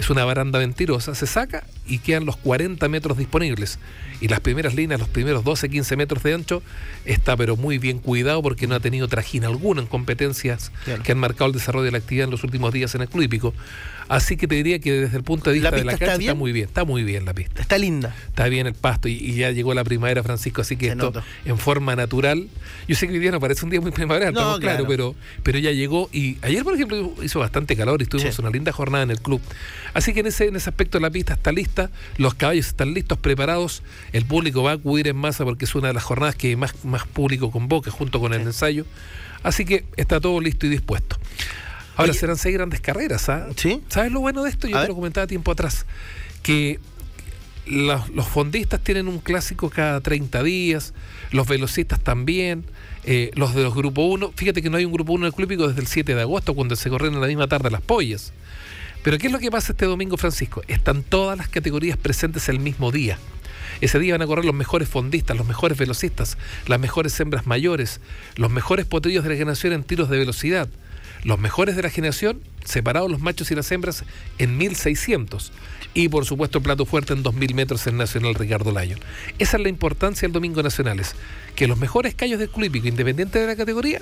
es 0.00 0.10
una 0.10 0.24
baranda 0.24 0.58
mentirosa, 0.58 1.14
se 1.14 1.26
saca 1.26 1.64
y 1.86 1.98
quedan 1.98 2.24
los 2.26 2.36
40 2.36 2.88
metros 2.88 3.18
disponibles. 3.18 3.78
Y 4.20 4.28
las 4.28 4.40
primeras 4.40 4.74
líneas, 4.74 5.00
los 5.00 5.08
primeros 5.08 5.44
12, 5.44 5.68
15 5.70 5.96
metros 5.96 6.22
de 6.22 6.34
ancho, 6.34 6.62
está 7.04 7.36
pero 7.36 7.56
muy 7.56 7.78
bien 7.78 7.98
cuidado 7.98 8.42
porque 8.42 8.66
no 8.66 8.74
ha 8.74 8.80
tenido 8.80 9.08
trajín 9.08 9.44
alguna 9.44 9.80
en 9.82 9.86
competencias 9.86 10.72
Claro. 10.84 11.02
que 11.02 11.12
han 11.12 11.18
marcado 11.18 11.46
el 11.46 11.52
desarrollo 11.52 11.84
de 11.84 11.92
la 11.92 11.98
actividad 11.98 12.24
en 12.24 12.30
los 12.30 12.44
últimos 12.44 12.72
días 12.72 12.94
en 12.94 13.02
el 13.02 13.08
club 13.08 13.22
hípico. 13.22 13.54
Así 14.10 14.36
que 14.36 14.48
te 14.48 14.56
diría 14.56 14.80
que 14.80 14.90
desde 14.92 15.16
el 15.16 15.22
punto 15.22 15.50
de 15.50 15.60
¿La 15.60 15.70
vista 15.70 15.76
de 15.76 15.84
la 15.84 15.92
está 15.92 16.06
cancha 16.06 16.20
está 16.22 16.34
muy 16.34 16.50
bien, 16.50 16.66
está 16.66 16.84
muy 16.84 17.04
bien 17.04 17.24
la 17.24 17.32
pista 17.32 17.62
Está 17.62 17.78
linda. 17.78 18.12
está 18.26 18.48
bien 18.48 18.66
el 18.66 18.74
pasto 18.74 19.06
y, 19.06 19.12
y 19.12 19.34
ya 19.36 19.52
llegó 19.52 19.72
la 19.72 19.84
primavera, 19.84 20.24
Francisco, 20.24 20.62
así 20.62 20.76
que 20.76 20.86
Se 20.86 20.92
esto 20.92 21.04
nota. 21.06 21.24
en 21.44 21.56
forma 21.58 21.94
natural. 21.94 22.48
Yo 22.88 22.96
sé 22.96 23.06
que 23.06 23.12
hoy 23.12 23.20
día 23.20 23.30
no 23.30 23.38
parece 23.38 23.64
un 23.64 23.70
día 23.70 23.80
muy 23.80 23.92
primaveral, 23.92 24.34
No, 24.34 24.40
estamos 24.40 24.58
claro, 24.60 24.84
pero, 24.88 25.14
pero 25.44 25.60
ya 25.60 25.70
llegó 25.70 26.10
y 26.12 26.38
ayer, 26.42 26.64
por 26.64 26.74
ejemplo, 26.74 27.14
hizo 27.22 27.38
bastante 27.38 27.76
calor 27.76 28.02
y 28.02 28.06
tuvimos 28.06 28.34
Sí. 28.34 28.40
una 28.42 28.50
linda 28.50 28.72
jornada 28.72 29.04
en 29.04 29.12
el 29.12 29.20
club. 29.20 29.40
Así 29.94 30.12
que 30.12 30.20
en 30.20 30.26
ese, 30.26 30.48
en 30.48 30.56
ese 30.56 30.68
aspecto 30.70 30.98
la 30.98 31.10
pista 31.10 31.34
está 31.34 31.52
lista, 31.52 31.88
los 32.16 32.34
caballos 32.34 32.66
están 32.66 32.92
listos, 32.94 33.16
preparados, 33.16 33.84
el 34.12 34.24
público 34.24 34.64
va 34.64 34.72
a 34.72 34.74
acudir 34.74 35.06
en 35.06 35.16
masa 35.18 35.44
porque 35.44 35.66
es 35.66 35.74
una 35.76 35.86
de 35.86 35.94
las 35.94 36.02
jornadas 36.02 36.34
que 36.34 36.56
más, 36.56 36.84
más 36.84 37.06
público 37.06 37.52
convoca 37.52 37.92
junto 37.92 38.18
con 38.18 38.34
el 38.34 38.40
ensayo. 38.40 38.86
Así 39.44 39.64
que 39.64 39.84
está 39.96 40.20
todo 40.20 40.40
listo 40.40 40.66
y 40.66 40.68
dispuesto. 40.68 41.16
Ahora 41.96 42.12
Oye. 42.12 42.18
serán 42.20 42.36
seis 42.36 42.54
grandes 42.54 42.80
carreras, 42.80 43.28
¿ah? 43.28 43.48
¿Sí? 43.56 43.82
¿Sabes 43.88 44.12
lo 44.12 44.20
bueno 44.20 44.42
de 44.42 44.50
esto? 44.50 44.66
Yo 44.68 44.76
A 44.76 44.80
te 44.80 44.82
ver. 44.84 44.88
lo 44.90 44.94
comentaba 44.96 45.26
tiempo 45.26 45.50
atrás, 45.52 45.86
que 46.42 46.78
los, 47.66 48.08
los 48.10 48.26
fondistas 48.26 48.80
tienen 48.80 49.06
un 49.08 49.18
clásico 49.18 49.70
cada 49.70 50.00
30 50.00 50.42
días, 50.42 50.94
los 51.30 51.46
velocistas 51.46 52.00
también, 52.00 52.64
eh, 53.04 53.30
los 53.34 53.54
de 53.54 53.62
los 53.62 53.74
grupo 53.74 54.02
1, 54.02 54.32
fíjate 54.34 54.62
que 54.62 54.70
no 54.70 54.76
hay 54.76 54.84
un 54.84 54.92
grupo 54.92 55.12
1 55.12 55.24
en 55.24 55.26
el 55.28 55.34
club 55.34 55.68
desde 55.68 55.80
el 55.80 55.86
7 55.86 56.14
de 56.14 56.20
agosto, 56.22 56.54
cuando 56.54 56.74
se 56.76 56.88
corren 56.90 57.14
en 57.14 57.20
la 57.20 57.26
misma 57.26 57.48
tarde 57.48 57.70
las 57.70 57.82
pollas. 57.82 58.32
Pero 59.02 59.16
¿qué 59.18 59.28
es 59.28 59.32
lo 59.32 59.38
que 59.38 59.50
pasa 59.50 59.72
este 59.72 59.86
domingo, 59.86 60.16
Francisco? 60.16 60.62
Están 60.68 61.02
todas 61.02 61.36
las 61.38 61.48
categorías 61.48 61.96
presentes 61.96 62.48
el 62.48 62.60
mismo 62.60 62.92
día. 62.92 63.18
Ese 63.80 63.98
día 63.98 64.12
van 64.14 64.20
a 64.22 64.26
correr 64.26 64.44
los 64.44 64.54
mejores 64.54 64.88
fondistas, 64.90 65.36
los 65.38 65.46
mejores 65.46 65.78
velocistas, 65.78 66.36
las 66.66 66.78
mejores 66.78 67.18
hembras 67.18 67.46
mayores, 67.46 68.00
los 68.36 68.50
mejores 68.50 68.84
potrillos 68.84 69.24
de 69.24 69.30
la 69.30 69.36
generación 69.36 69.72
en 69.72 69.84
tiros 69.84 70.10
de 70.10 70.18
velocidad, 70.18 70.68
los 71.24 71.38
mejores 71.38 71.76
de 71.76 71.82
la 71.82 71.90
generación, 71.90 72.40
separados 72.64 73.10
los 73.10 73.20
machos 73.20 73.50
y 73.50 73.54
las 73.54 73.70
hembras 73.72 74.04
en 74.38 74.56
1600. 74.56 75.52
Y 75.92 76.08
por 76.08 76.24
supuesto, 76.24 76.62
plato 76.62 76.86
fuerte 76.86 77.12
en 77.12 77.22
2000 77.22 77.54
metros 77.54 77.86
en 77.86 77.96
Nacional 77.96 78.34
Ricardo 78.34 78.70
Lyon. 78.70 79.00
Esa 79.38 79.56
es 79.56 79.62
la 79.62 79.68
importancia 79.68 80.26
del 80.26 80.32
Domingo 80.32 80.62
Nacionales. 80.62 81.14
Que 81.56 81.66
los 81.66 81.78
mejores 81.78 82.14
callos 82.14 82.38
del 82.38 82.50
club 82.50 82.74
independiente 82.76 83.38
de 83.38 83.46
la 83.46 83.56
categoría, 83.56 84.00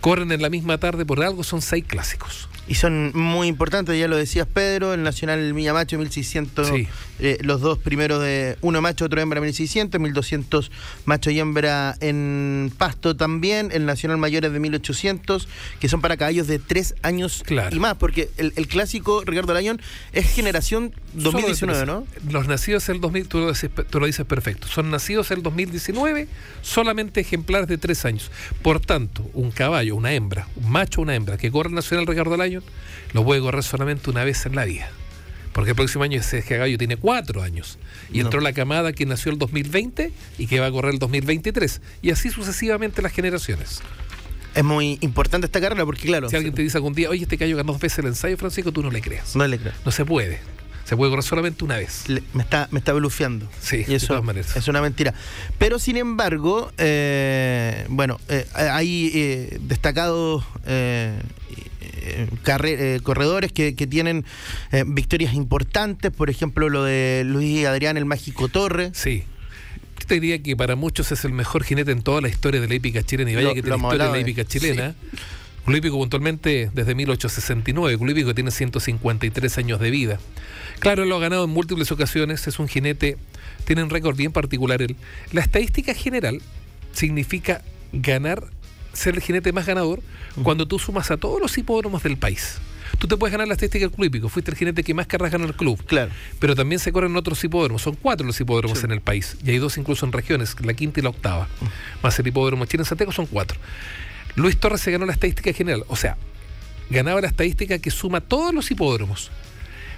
corren 0.00 0.32
en 0.32 0.42
la 0.42 0.50
misma 0.50 0.78
tarde 0.78 1.04
por 1.06 1.22
algo, 1.22 1.44
son 1.44 1.60
seis 1.62 1.84
clásicos. 1.86 2.48
Y 2.68 2.76
son 2.76 3.10
muy 3.14 3.48
importantes, 3.48 3.98
ya 3.98 4.06
lo 4.06 4.16
decías 4.16 4.46
Pedro, 4.46 4.94
el 4.94 5.02
Nacional 5.02 5.54
Milla 5.54 5.72
Macho 5.72 5.98
1600, 5.98 6.68
Sí. 6.68 6.86
eh, 7.18 7.38
los 7.42 7.60
dos 7.60 7.78
primeros 7.78 8.22
de 8.22 8.58
uno 8.60 8.80
macho, 8.80 9.06
otro 9.06 9.20
hembra 9.20 9.40
1600, 9.40 10.00
1200 10.00 10.70
macho 11.04 11.30
y 11.32 11.40
hembra 11.40 11.96
en 12.00 12.72
Pasto 12.78 13.16
también, 13.16 13.70
el 13.72 13.86
Nacional 13.86 14.18
Mayor 14.18 14.44
es 14.44 14.52
de 14.52 14.60
1800, 14.60 15.48
que 15.80 15.88
son 15.88 16.00
para 16.00 16.16
caballos 16.16 16.46
de 16.46 16.60
tres 16.60 16.94
años 17.02 17.42
Claro. 17.44 17.74
y 17.74 17.80
más, 17.80 17.96
porque 17.96 18.30
el, 18.36 18.52
el 18.54 18.68
clásico 18.68 19.24
Ricardo 19.24 19.52
Layón 19.52 19.80
es 20.12 20.30
generación 20.32 20.92
Solo 21.18 21.32
de 21.40 21.48
2019, 21.48 21.84
tres. 21.84 21.86
¿no? 21.88 22.32
Los 22.32 22.46
nacidos 22.46 22.88
el 22.88 23.00
2000, 23.00 23.26
tú 23.26 23.38
lo, 23.40 23.48
dices, 23.48 23.68
tú 23.90 23.98
lo 23.98 24.06
dices 24.06 24.24
perfecto, 24.26 24.68
son 24.68 24.92
nacidos 24.92 25.32
el 25.32 25.42
2019, 25.42 26.28
solamente 26.62 27.20
ejemplares 27.20 27.66
de 27.68 27.78
tres 27.78 28.04
años. 28.04 28.30
Por 28.62 28.78
tanto, 28.78 29.28
un 29.34 29.50
caballo, 29.50 29.89
una 29.94 30.12
hembra, 30.12 30.48
un 30.56 30.70
macho, 30.70 31.00
una 31.00 31.14
hembra 31.14 31.36
que 31.36 31.50
corre 31.50 31.68
el 31.68 31.74
Nacional 31.74 32.06
Ricardo 32.06 32.36
Lyon, 32.36 32.62
lo 33.12 33.24
puede 33.24 33.40
correr 33.40 33.62
solamente 33.62 34.10
una 34.10 34.24
vez 34.24 34.46
en 34.46 34.54
la 34.56 34.64
vida. 34.64 34.90
Porque 35.52 35.70
el 35.70 35.76
próximo 35.76 36.04
año 36.04 36.20
ese 36.20 36.42
caballo 36.42 36.78
tiene 36.78 36.96
cuatro 36.96 37.42
años. 37.42 37.78
Y 38.12 38.20
entró 38.20 38.40
la 38.40 38.52
camada 38.52 38.92
que 38.92 39.04
nació 39.04 39.32
el 39.32 39.38
2020 39.38 40.12
y 40.38 40.46
que 40.46 40.60
va 40.60 40.66
a 40.66 40.70
correr 40.70 40.92
el 40.92 40.98
2023. 41.00 41.80
Y 42.02 42.10
así 42.10 42.30
sucesivamente 42.30 43.02
las 43.02 43.12
generaciones. 43.12 43.82
Es 44.54 44.64
muy 44.64 44.98
importante 45.00 45.46
esta 45.46 45.60
carrera 45.60 45.84
porque, 45.84 46.06
claro. 46.06 46.28
Si 46.28 46.36
alguien 46.36 46.54
te 46.54 46.62
dice 46.62 46.78
algún 46.78 46.92
día, 46.92 47.08
oye, 47.10 47.22
este 47.22 47.36
caballo 47.36 47.56
ganó 47.56 47.72
dos 47.72 47.80
veces 47.80 48.00
el 48.00 48.06
ensayo, 48.06 48.36
Francisco, 48.36 48.72
tú 48.72 48.82
no 48.82 48.90
le 48.90 49.00
creas. 49.00 49.34
No 49.36 49.46
le 49.46 49.58
creas. 49.58 49.76
No 49.84 49.90
se 49.90 50.04
puede. 50.04 50.40
Se 50.84 50.96
puede 50.96 51.10
correr 51.10 51.24
solamente 51.24 51.64
una 51.64 51.76
vez. 51.76 52.08
Le- 52.08 52.22
me 52.34 52.42
está, 52.42 52.68
me 52.72 52.78
está 52.80 52.92
blufeando. 52.92 53.48
Sí, 53.60 53.76
y 53.76 53.84
de 53.84 53.94
eso 53.96 54.08
todas 54.08 54.24
maneras. 54.24 54.56
es 54.56 54.66
una 54.68 54.80
mentira. 54.82 55.14
Pero 55.58 55.78
sin 55.78 55.96
embargo, 55.96 56.72
eh, 56.78 57.84
bueno, 57.88 58.18
eh, 58.28 58.46
hay 58.56 59.10
eh, 59.14 59.58
destacados 59.62 60.44
eh, 60.66 61.14
eh, 62.02 62.26
eh, 62.46 63.00
corredores 63.04 63.52
que, 63.52 63.74
que 63.76 63.86
tienen 63.86 64.24
victorias 64.86 65.34
importantes. 65.34 66.10
Por 66.10 66.28
ejemplo, 66.30 66.68
lo 66.68 66.82
de 66.84 67.22
Luis 67.24 67.66
Adrián, 67.66 67.96
el 67.96 68.04
Mágico 68.04 68.48
Torre. 68.48 68.90
Sí. 68.94 69.24
Yo 70.00 70.06
te 70.06 70.14
diría 70.14 70.42
que 70.42 70.56
para 70.56 70.74
muchos 70.76 71.12
es 71.12 71.24
el 71.24 71.32
mejor 71.32 71.62
jinete 71.62 71.92
en 71.92 72.02
toda 72.02 72.20
la 72.20 72.28
historia 72.28 72.60
de 72.60 72.66
la 72.66 72.74
hípica 72.74 73.02
chilena. 73.04 73.30
Y 73.30 73.34
vaya 73.36 73.48
Lo- 73.48 73.54
que 73.54 73.62
tiene 73.62 73.76
historia 73.76 74.04
de 74.06 74.10
la 74.10 74.14
de- 74.16 74.20
hípica 74.22 74.44
chilena. 74.44 74.94
Hípico 75.68 75.98
puntualmente 75.98 76.70
desde 76.72 76.94
1869. 76.94 77.96
Un 77.96 78.10
hípico 78.10 78.34
tiene 78.34 78.50
153 78.50 79.58
años 79.58 79.80
de 79.80 79.90
vida. 79.90 80.18
Claro, 80.80 81.02
él 81.02 81.08
lo 81.08 81.16
ha 81.16 81.20
ganado 81.20 81.44
en 81.44 81.50
múltiples 81.50 81.92
ocasiones. 81.92 82.46
Es 82.46 82.58
un 82.58 82.68
jinete, 82.68 83.16
tiene 83.66 83.82
un 83.82 83.90
récord 83.90 84.16
bien 84.16 84.32
particular. 84.32 84.82
Él. 84.82 84.96
La 85.32 85.40
estadística 85.42 85.94
general 85.94 86.40
significa 86.92 87.62
ganar, 87.92 88.44
ser 88.92 89.14
el 89.14 89.20
jinete 89.20 89.52
más 89.52 89.66
ganador 89.66 90.00
cuando 90.42 90.66
tú 90.66 90.78
sumas 90.78 91.10
a 91.10 91.16
todos 91.16 91.40
los 91.40 91.56
hipódromos 91.58 92.02
del 92.02 92.16
país. 92.16 92.58
Tú 92.98 93.06
te 93.06 93.16
puedes 93.16 93.32
ganar 93.32 93.46
la 93.46 93.54
estadística 93.54 93.84
del 93.84 93.92
club 93.94 94.06
hípico. 94.06 94.28
Fuiste 94.28 94.50
el 94.50 94.56
jinete 94.56 94.82
que 94.82 94.92
más 94.94 95.06
carreras 95.06 95.32
ganó 95.32 95.44
en 95.44 95.50
el 95.50 95.56
club. 95.56 95.82
Claro. 95.86 96.10
Pero 96.40 96.56
también 96.56 96.80
se 96.80 96.90
corren 96.92 97.14
otros 97.16 97.42
hipódromos. 97.44 97.82
Son 97.82 97.94
cuatro 97.94 98.26
los 98.26 98.38
hipódromos 98.40 98.78
Sí. 98.80 98.84
en 98.86 98.90
el 98.90 99.00
país. 99.00 99.36
Y 99.44 99.50
hay 99.50 99.58
dos 99.58 99.78
incluso 99.78 100.04
en 100.06 100.12
regiones, 100.12 100.56
la 100.60 100.74
quinta 100.74 100.98
y 101.00 101.02
la 101.02 101.10
octava. 101.10 101.48
Más 102.02 102.18
el 102.18 102.26
hipódromo 102.26 102.64
Chile 102.66 102.82
en 102.82 102.86
Santiago 102.86 103.12
son 103.12 103.26
cuatro. 103.26 103.58
Luis 104.34 104.58
Torres 104.58 104.80
se 104.80 104.90
ganó 104.90 105.06
la 105.06 105.12
estadística 105.12 105.52
general. 105.52 105.84
O 105.88 105.96
sea, 105.96 106.16
ganaba 106.90 107.20
la 107.20 107.28
estadística 107.28 107.78
que 107.78 107.90
suma 107.90 108.20
todos 108.20 108.54
los 108.54 108.70
hipódromos. 108.70 109.30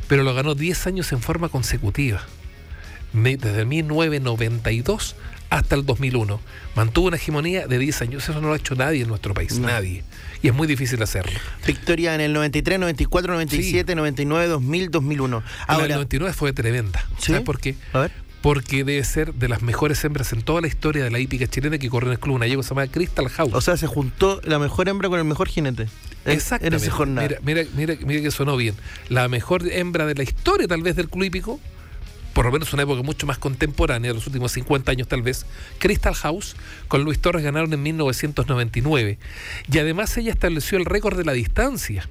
Pero 0.09 0.23
lo 0.23 0.35
ganó 0.35 0.55
10 0.55 0.87
años 0.87 1.12
en 1.12 1.21
forma 1.21 1.49
consecutiva. 1.49 2.23
Desde 3.12 3.65
1992 3.65 5.17
hasta 5.53 5.75
el 5.75 5.85
2001. 5.85 6.41
Mantuvo 6.75 7.09
una 7.09 7.17
hegemonía 7.17 7.67
de 7.67 7.79
10 7.79 8.03
años. 8.03 8.23
Eso 8.29 8.41
no 8.41 8.49
lo 8.49 8.55
ha 8.55 8.57
hecho 8.57 8.75
nadie 8.75 9.03
en 9.03 9.09
nuestro 9.09 9.35
país. 9.35 9.59
No. 9.59 9.67
Nadie. 9.69 10.03
Y 10.43 10.49
es 10.49 10.55
muy 10.55 10.67
difícil 10.67 11.03
hacerlo. 11.03 11.39
Victoria 11.67 12.15
en 12.15 12.23
el 12.23 12.33
93, 12.33 12.79
94, 12.79 13.35
97, 13.35 13.95
99, 13.95 14.47
2000, 14.47 14.91
2001. 14.91 15.37
Ahora, 15.37 15.47
la 15.67 15.75
Ahora, 15.75 15.83
del 15.83 15.95
99 15.97 16.33
fue 16.33 16.53
tremenda. 16.55 17.05
¿Sí? 17.19 17.27
¿Sabes 17.33 17.43
por 17.43 17.61
qué? 17.61 17.77
a 17.93 18.01
ver. 18.01 18.12
Porque 18.43 18.85
debe 18.85 19.03
ser 19.05 19.35
de 19.35 19.49
las 19.49 19.63
mejores 19.63 20.03
hembras 20.05 20.33
en 20.33 20.43
toda 20.43 20.61
la 20.61 20.67
historia 20.67 21.05
de 21.05 21.11
la 21.11 21.19
hípica 21.21 21.47
chilena 21.47 21.79
que 21.79 21.89
corre 21.89 22.07
en 22.09 22.13
el 22.13 22.19
club 22.19 22.35
una 22.35 22.47
yegua 22.47 22.63
que 22.63 22.69
se 22.69 22.75
llama 22.75 22.87
Crystal 22.89 23.29
House. 23.29 23.55
O 23.55 23.61
sea, 23.61 23.77
se 23.77 23.87
juntó 23.87 24.41
la 24.45 24.59
mejor 24.59 24.89
hembra 24.89 25.09
con 25.09 25.19
el 25.19 25.25
mejor 25.25 25.49
jinete. 25.49 25.85
En, 26.25 26.33
en 26.33 26.37
Exactamente. 26.37 26.77
esa 26.85 26.91
jornada. 26.91 27.29
Mira, 27.29 27.41
mira, 27.43 27.71
mira, 27.75 27.95
mira 28.05 28.21
que 28.23 28.31
sonó 28.31 28.57
bien. 28.57 28.75
La 29.09 29.29
mejor 29.29 29.67
hembra 29.71 30.07
de 30.07 30.15
la 30.15 30.25
historia, 30.25 30.67
tal 30.69 30.83
vez, 30.83 30.97
del 30.97 31.09
club 31.09 31.25
hípico, 31.25 31.61
por 32.33 32.45
lo 32.47 32.53
menos 32.53 32.73
una 32.73 32.83
época 32.83 33.03
mucho 33.03 33.27
más 33.27 33.39
contemporánea, 33.39 34.11
de 34.11 34.15
los 34.15 34.27
últimos 34.27 34.51
50 34.53 34.91
años 34.91 35.07
tal 35.07 35.23
vez, 35.23 35.47
Crystal 35.79 36.15
House, 36.15 36.57
con 36.89 37.05
Luis 37.05 37.19
Torres 37.21 37.45
ganaron 37.45 37.73
en 37.73 37.83
1999. 37.83 39.19
Y 39.71 39.79
además 39.79 40.17
ella 40.17 40.33
estableció 40.33 40.79
el 40.79 40.85
récord 40.85 41.17
de 41.17 41.25
la 41.25 41.33
distancia. 41.33 42.09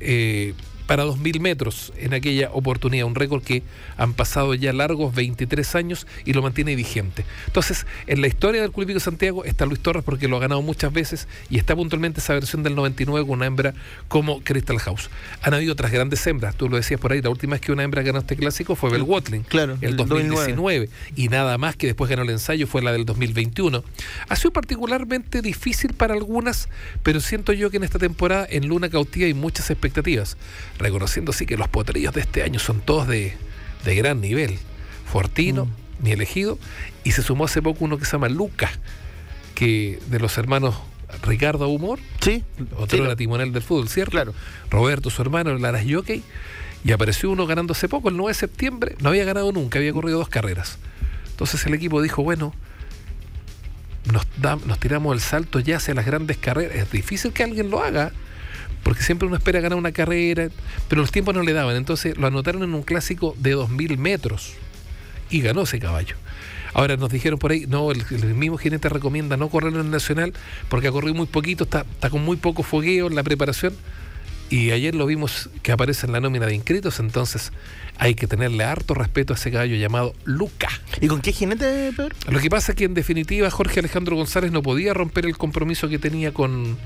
eh, 0.00 0.54
para 0.90 1.04
2.000 1.04 1.38
metros 1.38 1.92
en 1.98 2.14
aquella 2.14 2.50
oportunidad, 2.52 3.06
un 3.06 3.14
récord 3.14 3.44
que 3.44 3.62
han 3.96 4.12
pasado 4.12 4.54
ya 4.54 4.72
largos 4.72 5.14
23 5.14 5.76
años 5.76 6.04
y 6.24 6.32
lo 6.32 6.42
mantiene 6.42 6.74
vigente. 6.74 7.24
Entonces, 7.46 7.86
en 8.08 8.20
la 8.20 8.26
historia 8.26 8.60
del 8.60 8.72
Club 8.72 8.86
Hípico 8.86 8.98
Santiago 8.98 9.44
está 9.44 9.66
Luis 9.66 9.78
Torres 9.78 10.02
porque 10.02 10.26
lo 10.26 10.36
ha 10.36 10.40
ganado 10.40 10.62
muchas 10.62 10.92
veces 10.92 11.28
y 11.48 11.58
está 11.58 11.76
puntualmente 11.76 12.18
esa 12.18 12.34
versión 12.34 12.64
del 12.64 12.74
99 12.74 13.24
con 13.24 13.36
una 13.36 13.46
hembra 13.46 13.72
como 14.08 14.42
Crystal 14.42 14.80
House. 14.80 15.10
Han 15.42 15.54
habido 15.54 15.74
otras 15.74 15.92
grandes 15.92 16.26
hembras, 16.26 16.56
tú 16.56 16.68
lo 16.68 16.76
decías 16.76 16.98
por 16.98 17.12
ahí, 17.12 17.22
la 17.22 17.30
última 17.30 17.52
vez 17.52 17.60
que 17.60 17.70
una 17.70 17.84
hembra 17.84 18.02
ganó 18.02 18.18
este 18.18 18.34
clásico 18.34 18.74
fue 18.74 18.90
Bell 18.90 19.02
Watling, 19.02 19.44
Claro, 19.44 19.78
el 19.82 19.90
el 19.90 19.96
2019, 19.96 20.88
y 21.14 21.28
nada 21.28 21.56
más 21.56 21.76
que 21.76 21.86
después 21.86 22.10
ganó 22.10 22.22
el 22.22 22.30
ensayo 22.30 22.66
fue 22.66 22.82
la 22.82 22.90
del 22.90 23.04
2021. 23.04 23.84
Ha 24.28 24.34
sido 24.34 24.50
particularmente 24.50 25.40
difícil 25.40 25.92
para 25.94 26.14
algunas, 26.14 26.68
pero 27.04 27.20
siento 27.20 27.52
yo 27.52 27.70
que 27.70 27.76
en 27.76 27.84
esta 27.84 28.00
temporada 28.00 28.44
en 28.50 28.66
Luna 28.66 28.88
Cautiva 28.88 29.26
hay 29.26 29.34
muchas 29.34 29.70
expectativas, 29.70 30.36
reconociendo 30.80 31.32
sí 31.32 31.46
que 31.46 31.56
los 31.56 31.68
potrillos 31.68 32.12
de 32.14 32.20
este 32.22 32.42
año 32.42 32.58
son 32.58 32.80
todos 32.80 33.06
de, 33.06 33.36
de 33.84 33.94
gran 33.94 34.20
nivel. 34.20 34.58
Fortino, 35.06 35.66
Mm. 35.66 36.04
mi 36.04 36.10
elegido, 36.12 36.58
y 37.04 37.12
se 37.12 37.22
sumó 37.22 37.44
hace 37.44 37.60
poco 37.62 37.84
uno 37.84 37.98
que 37.98 38.04
se 38.06 38.12
llama 38.12 38.28
Luca, 38.28 38.70
que 39.54 39.98
de 40.08 40.18
los 40.18 40.36
hermanos 40.38 40.74
Ricardo 41.22 41.68
Humor, 41.68 41.98
Sí, 42.20 42.44
otro 42.76 42.98
sí, 42.98 43.04
era 43.04 43.16
timonel 43.16 43.52
del 43.52 43.62
fútbol, 43.62 43.88
¿cierto? 43.88 44.12
Claro. 44.12 44.32
Roberto, 44.70 45.10
su 45.10 45.20
hermano, 45.22 45.50
el 45.50 45.64
Aras 45.64 45.84
Jockey, 45.88 46.22
y 46.84 46.92
apareció 46.92 47.30
uno 47.30 47.46
ganando 47.46 47.72
hace 47.72 47.88
poco, 47.88 48.08
el 48.08 48.16
9 48.16 48.30
de 48.30 48.34
septiembre, 48.38 48.96
no 49.00 49.10
había 49.10 49.24
ganado 49.24 49.52
nunca, 49.52 49.78
había 49.78 49.92
corrido 49.92 50.18
dos 50.18 50.28
carreras. 50.28 50.78
Entonces 51.30 51.66
el 51.66 51.74
equipo 51.74 52.00
dijo, 52.00 52.22
bueno, 52.22 52.54
nos, 54.10 54.26
da- 54.38 54.58
nos 54.64 54.78
tiramos 54.78 55.12
el 55.14 55.20
salto 55.20 55.60
ya 55.60 55.76
hacia 55.76 55.94
las 55.94 56.06
grandes 56.06 56.36
carreras. 56.38 56.76
Es 56.76 56.90
difícil 56.90 57.32
que 57.32 57.42
alguien 57.44 57.70
lo 57.70 57.82
haga, 57.82 58.12
porque 58.82 59.02
siempre 59.02 59.26
uno 59.26 59.36
espera 59.36 59.60
ganar 59.60 59.78
una 59.78 59.92
carrera, 59.92 60.48
pero 60.88 61.00
los 61.00 61.12
tiempos 61.12 61.34
no 61.34 61.42
le 61.42 61.52
daban. 61.52 61.76
Entonces 61.76 62.16
lo 62.16 62.26
anotaron 62.26 62.62
en 62.62 62.74
un 62.74 62.82
clásico 62.82 63.34
de 63.38 63.56
2.000 63.56 63.96
metros 63.98 64.54
y 65.30 65.40
ganó 65.40 65.62
ese 65.62 65.78
caballo. 65.78 66.16
Ahora 66.72 66.96
nos 66.96 67.10
dijeron 67.10 67.38
por 67.38 67.50
ahí, 67.50 67.66
no, 67.66 67.90
el, 67.90 68.04
el 68.10 68.34
mismo 68.34 68.56
jinete 68.56 68.88
recomienda 68.88 69.36
no 69.36 69.48
correr 69.48 69.72
en 69.72 69.80
el 69.80 69.90
Nacional 69.90 70.32
porque 70.68 70.88
ha 70.88 70.92
corrido 70.92 71.14
muy 71.14 71.26
poquito, 71.26 71.64
está, 71.64 71.80
está 71.80 72.10
con 72.10 72.24
muy 72.24 72.36
poco 72.36 72.62
fogueo 72.62 73.08
en 73.08 73.14
la 73.14 73.22
preparación. 73.22 73.74
Y 74.50 74.72
ayer 74.72 74.96
lo 74.96 75.06
vimos 75.06 75.48
que 75.62 75.70
aparece 75.70 76.06
en 76.06 76.12
la 76.12 76.20
nómina 76.20 76.46
de 76.46 76.56
inscritos, 76.56 76.98
entonces 76.98 77.52
hay 77.98 78.16
que 78.16 78.26
tenerle 78.26 78.64
harto 78.64 78.94
respeto 78.94 79.32
a 79.32 79.36
ese 79.36 79.52
caballo 79.52 79.76
llamado 79.76 80.12
Luca. 80.24 80.68
¿Y 81.00 81.06
con 81.06 81.20
qué 81.20 81.32
jinete, 81.32 81.92
Pedro? 81.96 82.08
Lo 82.28 82.40
que 82.40 82.50
pasa 82.50 82.72
es 82.72 82.76
que 82.76 82.84
en 82.84 82.94
definitiva 82.94 83.48
Jorge 83.48 83.78
Alejandro 83.78 84.16
González 84.16 84.50
no 84.50 84.60
podía 84.60 84.92
romper 84.92 85.26
el 85.26 85.38
compromiso 85.38 85.88
que 85.88 86.00
tenía 86.00 86.32
con, 86.32 86.78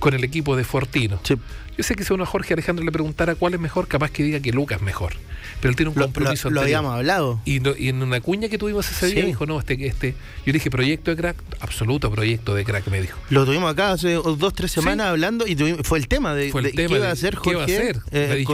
con 0.00 0.14
el 0.14 0.24
equipo 0.24 0.56
de 0.56 0.64
Fortino. 0.64 1.20
Sí. 1.22 1.36
Yo 1.76 1.84
sé 1.84 1.94
que 1.94 2.04
si 2.04 2.12
uno 2.12 2.24
a 2.24 2.26
Jorge 2.26 2.52
Alejandro 2.54 2.84
le 2.84 2.92
preguntara 2.92 3.34
cuál 3.36 3.54
es 3.54 3.60
mejor, 3.60 3.86
capaz 3.88 4.10
que 4.10 4.22
diga 4.22 4.40
que 4.40 4.52
Lucas 4.52 4.78
es 4.78 4.84
mejor. 4.84 5.14
Pero 5.60 5.70
él 5.70 5.76
tiene 5.76 5.90
un 5.90 5.96
Lo, 5.98 6.04
compromiso 6.04 6.50
lo 6.50 6.60
habíamos 6.60 6.94
hablado. 6.94 7.40
Y, 7.46 7.60
no- 7.60 7.74
y 7.76 7.88
en 7.88 8.02
una 8.02 8.20
cuña 8.20 8.48
que 8.48 8.58
tuvimos 8.58 8.90
ese 8.90 9.06
día 9.06 9.20
Sí. 9.22 9.26
dijo, 9.26 9.46
no, 9.46 9.58
este, 9.58 9.86
este, 9.86 10.14
yo 10.44 10.52
dije, 10.52 10.70
proyecto 10.70 11.10
de 11.10 11.16
crack, 11.16 11.36
absoluto 11.60 12.10
proyecto 12.10 12.54
de 12.54 12.64
crack, 12.64 12.86
me 12.88 13.00
dijo. 13.00 13.18
Lo 13.30 13.44
tuvimos 13.46 13.70
acá 13.70 13.92
hace 13.92 14.14
dos, 14.14 14.52
tres 14.54 14.72
semanas 14.72 15.06
hablando 15.08 15.46
y 15.46 15.56
tuvimos- 15.56 15.86
fue 15.86 15.98
el 15.98 16.08
tema 16.08 16.34
de, 16.34 16.50
Fue 16.50 16.60
el 16.62 16.66
de 16.66 16.72
tema 16.72 16.88
qué 16.88 16.96
iba 16.98 17.08
a 17.08 17.12
hacer 17.12 17.30
qué 17.32 17.36
Jorge 17.36 17.50
iba 17.52 17.62
a 17.62 17.64
hacer, 17.64 18.02
eh, 18.10 18.44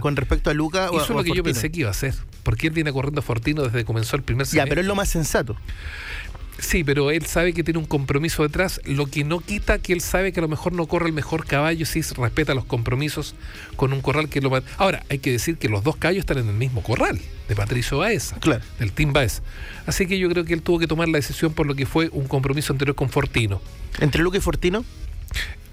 con, 0.00 0.16
respecto 0.16 0.50
a 0.50 0.54
Luca 0.54 0.90
o, 0.90 0.96
Eso 0.96 1.04
es 1.04 1.10
lo 1.10 1.18
a 1.20 1.24
que 1.24 1.32
yo 1.34 1.42
pensé 1.42 1.70
que 1.70 1.80
iba 1.80 1.88
a 1.88 1.92
hacer, 1.92 2.14
porque 2.42 2.66
él 2.66 2.72
viene 2.72 2.92
corriendo 2.92 3.22
Fortino 3.22 3.62
desde 3.62 3.78
que 3.78 3.84
comenzó 3.84 4.16
el 4.16 4.22
primer 4.22 4.46
Ya, 4.46 4.50
semestre. 4.50 4.70
pero 4.70 4.80
es 4.82 4.86
lo 4.86 4.94
más 4.94 5.08
sensato. 5.08 5.56
Sí, 6.58 6.84
pero 6.84 7.10
él 7.10 7.26
sabe 7.26 7.52
que 7.52 7.64
tiene 7.64 7.78
un 7.78 7.84
compromiso 7.84 8.42
detrás, 8.42 8.80
lo 8.84 9.06
que 9.06 9.24
no 9.24 9.40
quita 9.40 9.78
que 9.78 9.92
él 9.92 10.00
sabe 10.00 10.32
que 10.32 10.40
a 10.40 10.42
lo 10.42 10.48
mejor 10.48 10.72
no 10.72 10.86
corre 10.86 11.08
el 11.08 11.12
mejor 11.12 11.46
caballo 11.46 11.84
si 11.84 12.00
respeta 12.02 12.54
los 12.54 12.64
compromisos 12.64 13.34
con 13.76 13.92
un 13.92 14.00
corral 14.00 14.28
que 14.28 14.40
lo 14.40 14.50
va... 14.50 14.62
Ahora, 14.76 15.02
hay 15.08 15.18
que 15.18 15.32
decir 15.32 15.56
que 15.56 15.68
los 15.68 15.82
dos 15.82 15.96
caballos 15.96 16.20
están 16.20 16.38
en 16.38 16.48
el 16.48 16.54
mismo 16.54 16.82
corral, 16.82 17.20
de 17.48 17.56
Patricio 17.56 17.98
Baeza, 17.98 18.36
Claro. 18.38 18.62
del 18.78 18.92
Team 18.92 19.12
Baez. 19.12 19.42
Así 19.86 20.06
que 20.06 20.18
yo 20.18 20.28
creo 20.28 20.44
que 20.44 20.54
él 20.54 20.62
tuvo 20.62 20.78
que 20.78 20.86
tomar 20.86 21.08
la 21.08 21.18
decisión 21.18 21.52
por 21.52 21.66
lo 21.66 21.74
que 21.74 21.86
fue 21.86 22.08
un 22.12 22.28
compromiso 22.28 22.72
anterior 22.72 22.94
con 22.94 23.10
Fortino. 23.10 23.60
Entre 24.00 24.22
Luca 24.22 24.38
y 24.38 24.40
Fortino. 24.40 24.84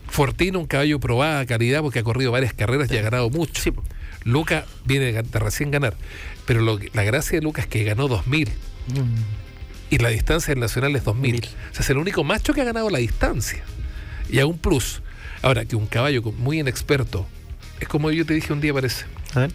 Fortino, 0.09 0.59
un 0.59 0.67
caballo 0.67 0.99
probada 0.99 1.45
calidad 1.45 1.81
porque 1.81 1.99
ha 1.99 2.03
corrido 2.03 2.31
varias 2.31 2.53
carreras 2.53 2.91
y 2.91 2.97
ha 2.97 3.01
ganado 3.01 3.29
mucho. 3.29 3.61
Sí. 3.61 3.71
Luca 4.23 4.65
viene 4.85 5.13
de, 5.13 5.39
recién 5.39 5.71
ganar, 5.71 5.95
pero 6.45 6.61
lo 6.61 6.79
la 6.93 7.03
gracia 7.03 7.39
de 7.39 7.43
Luca 7.43 7.61
es 7.61 7.67
que 7.67 7.83
ganó 7.83 8.07
2000 8.07 8.49
y 9.91 9.99
la 9.99 10.09
distancia 10.09 10.53
del 10.53 10.59
nacional 10.61 10.95
es 10.95 11.03
2000. 11.03 11.31
Mil. 11.33 11.45
O 11.45 11.73
sea, 11.73 11.81
es 11.81 11.89
el 11.91 11.97
único 11.97 12.23
macho 12.23 12.53
que 12.53 12.61
ha 12.61 12.63
ganado 12.63 12.89
la 12.89 12.97
distancia. 12.97 13.63
Y 14.29 14.39
a 14.39 14.47
un 14.47 14.57
plus. 14.57 15.01
Ahora, 15.43 15.65
que 15.65 15.75
un 15.75 15.85
caballo 15.85 16.23
muy 16.39 16.59
inexperto, 16.59 17.27
es 17.79 17.87
como 17.87 18.09
yo 18.11 18.25
te 18.25 18.33
dije 18.33 18.53
un 18.53 18.61
día, 18.61 18.73
parece. 18.73 19.05
A 19.35 19.41
ver. 19.41 19.51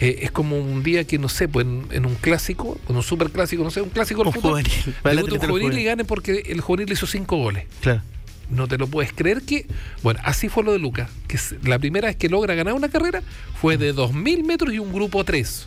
eh, 0.00 0.18
es 0.22 0.30
como 0.30 0.58
un 0.58 0.82
día 0.82 1.04
que, 1.04 1.18
no 1.18 1.28
sé, 1.28 1.48
pues 1.48 1.66
en, 1.66 1.86
en 1.90 2.06
un 2.06 2.14
clásico, 2.16 2.78
en 2.88 2.96
un 2.96 3.02
super 3.02 3.30
clásico, 3.30 3.64
no 3.64 3.70
sé, 3.70 3.80
un 3.80 3.90
clásico 3.90 4.22
del 4.22 4.32
fútbol, 4.32 4.62
juvenil. 4.62 4.94
Un 5.34 5.40
juvenil 5.48 5.78
y 5.78 5.84
gane 5.84 6.04
porque 6.04 6.42
el 6.46 6.60
juvenil 6.60 6.92
hizo 6.92 7.06
cinco 7.06 7.36
goles. 7.38 7.64
Claro. 7.80 8.02
No 8.50 8.66
te 8.66 8.78
lo 8.78 8.86
puedes 8.86 9.12
creer 9.12 9.42
que. 9.42 9.66
Bueno, 10.02 10.20
así 10.24 10.48
fue 10.48 10.64
lo 10.64 10.72
de 10.72 10.78
Lucas. 10.78 11.08
Que 11.26 11.38
la 11.64 11.78
primera 11.78 12.08
vez 12.08 12.16
que 12.16 12.28
logra 12.28 12.54
ganar 12.54 12.74
una 12.74 12.88
carrera 12.88 13.22
fue 13.60 13.76
de 13.76 13.94
2.000 13.94 14.44
metros 14.44 14.72
y 14.72 14.78
un 14.78 14.92
grupo 14.92 15.22
3. 15.24 15.66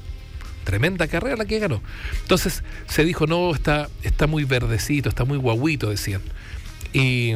Tremenda 0.63 1.07
carrera 1.07 1.35
la 1.37 1.45
que 1.45 1.59
ganó. 1.59 1.81
Entonces 2.21 2.63
se 2.87 3.03
dijo, 3.03 3.27
no, 3.27 3.53
está, 3.53 3.89
está 4.03 4.27
muy 4.27 4.43
verdecito, 4.43 5.09
está 5.09 5.25
muy 5.25 5.37
guaguito, 5.37 5.89
decían. 5.89 6.21
Y, 6.93 7.33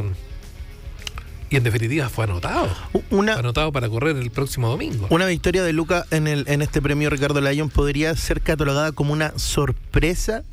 y 1.50 1.58
en 1.58 1.64
definitiva 1.64 2.10
fue 2.10 2.26
anotado. 2.26 2.70
Una, 3.10 3.34
Fue 3.34 3.40
anotado 3.40 3.72
para 3.72 3.90
correr 3.90 4.16
el 4.18 4.32
próximo 4.32 4.68
domingo. 4.70 5.08
una 5.10 5.26
victoria 5.26 5.64
de 5.64 5.74
Luca 5.74 6.06
en, 6.12 6.28
el, 6.28 6.46
en 6.48 6.62
este 6.62 6.82
premio 6.82 7.10
Ricardo 7.10 7.42
Lyon 7.42 7.70
podría 7.70 8.16
ser 8.16 8.42
catalogada 8.42 8.92
como 8.92 9.14
una 9.14 9.38
sorpresa. 9.38 10.44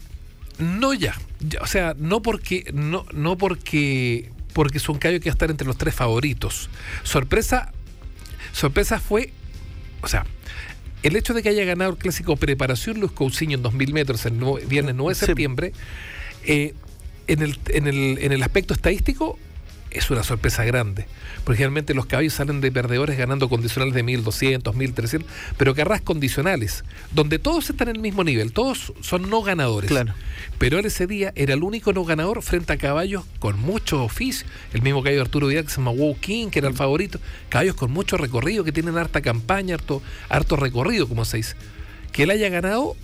No 0.58 0.92
ya. 0.94 1.14
O 1.60 1.66
sea, 1.66 1.94
no 1.98 2.22
porque, 2.22 2.70
no, 2.72 3.04
no 3.12 3.36
porque, 3.38 4.30
porque 4.52 4.78
es 4.78 4.88
un 4.88 4.98
caballo 4.98 5.20
que 5.20 5.30
va 5.30 5.32
a 5.32 5.34
estar 5.34 5.50
entre 5.50 5.66
los 5.66 5.76
tres 5.76 5.94
favoritos. 5.94 6.68
Sorpresa, 7.02 7.72
sorpresa 8.52 9.00
fue, 9.00 9.32
o 10.02 10.08
sea, 10.08 10.24
el 11.02 11.16
hecho 11.16 11.34
de 11.34 11.42
que 11.42 11.48
haya 11.48 11.64
ganado 11.64 11.92
el 11.92 11.96
clásico 11.96 12.36
preparación 12.36 13.00
Luis 13.00 13.12
Cousiño 13.12 13.56
en 13.56 13.62
2000 13.62 13.92
metros 13.92 14.26
el 14.26 14.32
viernes 14.68 14.94
9 14.94 15.18
de 15.18 15.26
septiembre, 15.26 15.72
eh, 16.44 16.74
en, 17.26 17.42
el, 17.42 17.58
en, 17.68 17.86
el, 17.86 18.18
en 18.18 18.32
el 18.32 18.42
aspecto 18.42 18.74
estadístico 18.74 19.38
es 19.92 20.10
una 20.10 20.22
sorpresa 20.22 20.64
grande. 20.64 21.06
Porque 21.44 21.58
generalmente 21.58 21.94
los 21.94 22.06
caballos 22.06 22.34
salen 22.34 22.60
de 22.60 22.70
perdedores 22.70 23.16
ganando 23.18 23.48
condicionales 23.48 23.94
de 23.94 24.02
1200, 24.02 24.74
1300, 24.74 25.28
pero 25.56 25.74
carreras 25.74 26.00
condicionales, 26.00 26.84
donde 27.12 27.38
todos 27.38 27.70
están 27.70 27.88
en 27.88 27.96
el 27.96 28.02
mismo 28.02 28.24
nivel, 28.24 28.52
todos 28.52 28.92
son 29.00 29.28
no 29.28 29.42
ganadores. 29.42 29.90
Claro. 29.90 30.14
Pero 30.58 30.78
él 30.78 30.86
ese 30.86 31.06
día 31.06 31.32
era 31.34 31.54
el 31.54 31.62
único 31.62 31.92
no 31.92 32.04
ganador 32.04 32.42
frente 32.42 32.72
a 32.72 32.76
caballos 32.76 33.24
con 33.38 33.60
mucho 33.60 34.02
oficio. 34.04 34.46
El 34.72 34.82
mismo 34.82 35.02
caballo 35.02 35.16
de 35.16 35.22
Arturo 35.22 35.46
Vidal 35.48 35.64
que 35.64 35.70
se 35.70 35.76
llama 35.76 35.90
Wow 35.92 36.18
King, 36.18 36.48
que 36.48 36.60
era 36.60 36.68
el 36.68 36.74
favorito. 36.74 37.18
Caballos 37.48 37.74
con 37.74 37.90
mucho 37.90 38.16
recorrido, 38.16 38.64
que 38.64 38.72
tienen 38.72 38.96
harta 38.96 39.20
campaña, 39.20 39.74
harto, 39.74 40.02
harto 40.28 40.56
recorrido, 40.56 41.08
como 41.08 41.24
se 41.24 41.38
dice. 41.38 41.56
Que 42.12 42.24
él 42.24 42.30
haya 42.30 42.48
ganado, 42.48 42.94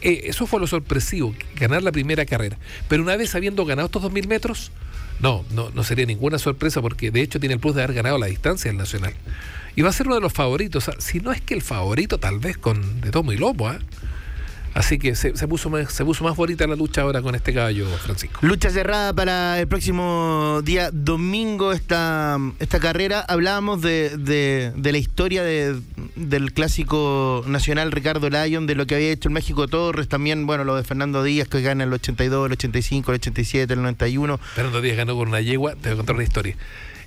eh, 0.00 0.22
eso 0.24 0.46
fue 0.46 0.60
lo 0.60 0.66
sorpresivo, 0.66 1.34
ganar 1.56 1.82
la 1.82 1.92
primera 1.92 2.24
carrera. 2.24 2.56
Pero 2.88 3.02
una 3.02 3.16
vez 3.16 3.34
habiendo 3.34 3.64
ganado 3.64 3.86
estos 3.86 4.02
2.000 4.02 4.26
metros, 4.28 4.70
no, 5.20 5.44
no, 5.50 5.70
no 5.70 5.84
sería 5.84 6.06
ninguna 6.06 6.38
sorpresa 6.38 6.80
porque 6.80 7.10
de 7.10 7.22
hecho 7.22 7.40
tiene 7.40 7.54
el 7.54 7.60
plus 7.60 7.74
de 7.74 7.82
haber 7.82 7.96
ganado 7.96 8.18
la 8.18 8.26
distancia 8.26 8.70
del 8.70 8.78
Nacional. 8.78 9.14
Y 9.76 9.82
va 9.82 9.90
a 9.90 9.92
ser 9.92 10.06
uno 10.06 10.16
de 10.16 10.20
los 10.20 10.32
favoritos, 10.32 10.90
si 10.98 11.20
no 11.20 11.32
es 11.32 11.40
que 11.40 11.54
el 11.54 11.62
favorito 11.62 12.18
tal 12.18 12.38
vez 12.38 12.58
con 12.58 13.00
de 13.00 13.10
tomo 13.10 13.32
y 13.32 13.36
lomo, 13.36 13.68
¿ah? 13.68 13.78
Así 14.74 14.98
que 14.98 15.14
se, 15.16 15.36
se 15.36 15.48
puso 15.48 15.70
más, 15.70 15.92
se 15.92 16.04
puso 16.04 16.22
más 16.24 16.36
bonita 16.36 16.66
la 16.66 16.76
lucha 16.76 17.02
ahora 17.02 17.20
con 17.22 17.34
este 17.34 17.52
caballo, 17.52 17.86
Francisco. 17.98 18.38
Lucha 18.42 18.70
cerrada 18.70 19.12
para 19.12 19.58
el 19.58 19.66
próximo 19.66 20.60
día 20.64 20.90
domingo 20.92 21.72
esta, 21.72 22.38
esta 22.60 22.78
carrera. 22.78 23.20
Hablábamos 23.20 23.82
de, 23.82 24.16
de- 24.16 24.72
de 24.76 24.92
la 24.92 24.98
historia 24.98 25.42
de- 25.42 25.80
del 26.14 26.52
clásico 26.52 27.42
nacional 27.46 27.90
Ricardo 27.92 28.28
Lyon, 28.30 28.66
de 28.66 28.74
lo 28.76 28.86
que 28.86 28.94
había 28.94 29.10
hecho 29.10 29.28
el 29.28 29.34
México 29.34 29.66
Torres, 29.66 30.06
también, 30.08 30.46
bueno, 30.46 30.64
lo 30.64 30.76
de 30.76 30.84
Fernando 30.84 31.22
Díaz 31.24 31.48
que 31.48 31.60
gana 31.60 31.84
el 31.84 31.92
82, 31.92 32.46
el 32.46 32.52
85, 32.52 33.10
el 33.10 33.14
87, 33.16 33.72
el 33.72 33.80
91. 33.82 34.38
Fernando 34.54 34.80
Díaz 34.80 34.96
ganó 34.96 35.16
con 35.16 35.28
una 35.28 35.40
yegua, 35.40 35.72
te 35.74 35.88
voy 35.88 35.92
a 35.92 35.96
contar 35.96 36.14
una 36.14 36.24
historia. 36.24 36.56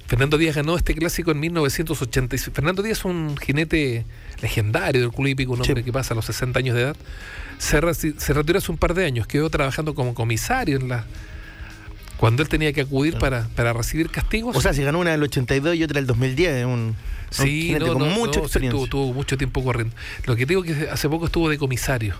Fernando 0.07 0.37
Díaz 0.37 0.57
ganó 0.57 0.75
este 0.75 0.93
clásico 0.93 1.31
en 1.31 1.39
1986. 1.39 2.53
Fernando 2.53 2.83
Díaz 2.83 2.97
es 2.99 3.05
un 3.05 3.37
jinete 3.37 4.05
legendario 4.41 4.99
del 5.01 5.11
club 5.11 5.27
hípico, 5.27 5.53
un 5.53 5.61
hombre 5.61 5.81
Sí. 5.81 5.83
que 5.85 5.93
pasa 5.93 6.13
a 6.13 6.15
los 6.15 6.25
60 6.25 6.59
años 6.59 6.75
de 6.75 6.81
edad. 6.81 6.95
Se, 7.61 7.79
se 8.19 8.33
retiró 8.33 8.57
hace 8.57 8.71
un 8.71 8.77
par 8.77 8.95
de 8.95 9.05
años, 9.05 9.27
quedó 9.27 9.49
trabajando 9.49 9.93
como 9.93 10.15
comisario 10.15 10.77
en 10.77 10.89
la 10.89 11.05
cuando 12.17 12.43
él 12.43 12.49
tenía 12.49 12.71
que 12.71 12.81
acudir 12.81 13.17
para, 13.17 13.47
para 13.55 13.73
recibir 13.73 14.09
castigos. 14.11 14.55
O 14.55 14.61
sea, 14.61 14.73
se 14.73 14.83
ganó 14.83 14.99
una 14.99 15.11
del 15.11 15.23
82 15.23 15.75
y 15.75 15.83
otra 15.83 15.95
del 15.95 16.05
2010, 16.05 16.65
un, 16.65 16.71
un 16.71 16.95
sí, 17.31 17.63
jinete 17.63 17.85
no, 17.85 17.93
con 17.93 18.01
no, 18.03 18.05
mucha 18.09 18.25
no, 18.27 18.33
sí, 18.33 18.39
experiencia. 18.41 18.77
tuvo, 18.77 18.87
tuvo 18.87 19.13
mucho 19.13 19.37
tiempo 19.37 19.63
corriendo. 19.63 19.95
Lo 20.25 20.35
que 20.35 20.45
digo 20.45 20.63
es 20.63 20.77
que 20.77 20.89
hace 20.89 21.09
poco 21.09 21.25
estuvo 21.25 21.49
de 21.49 21.57
comisario 21.57 22.15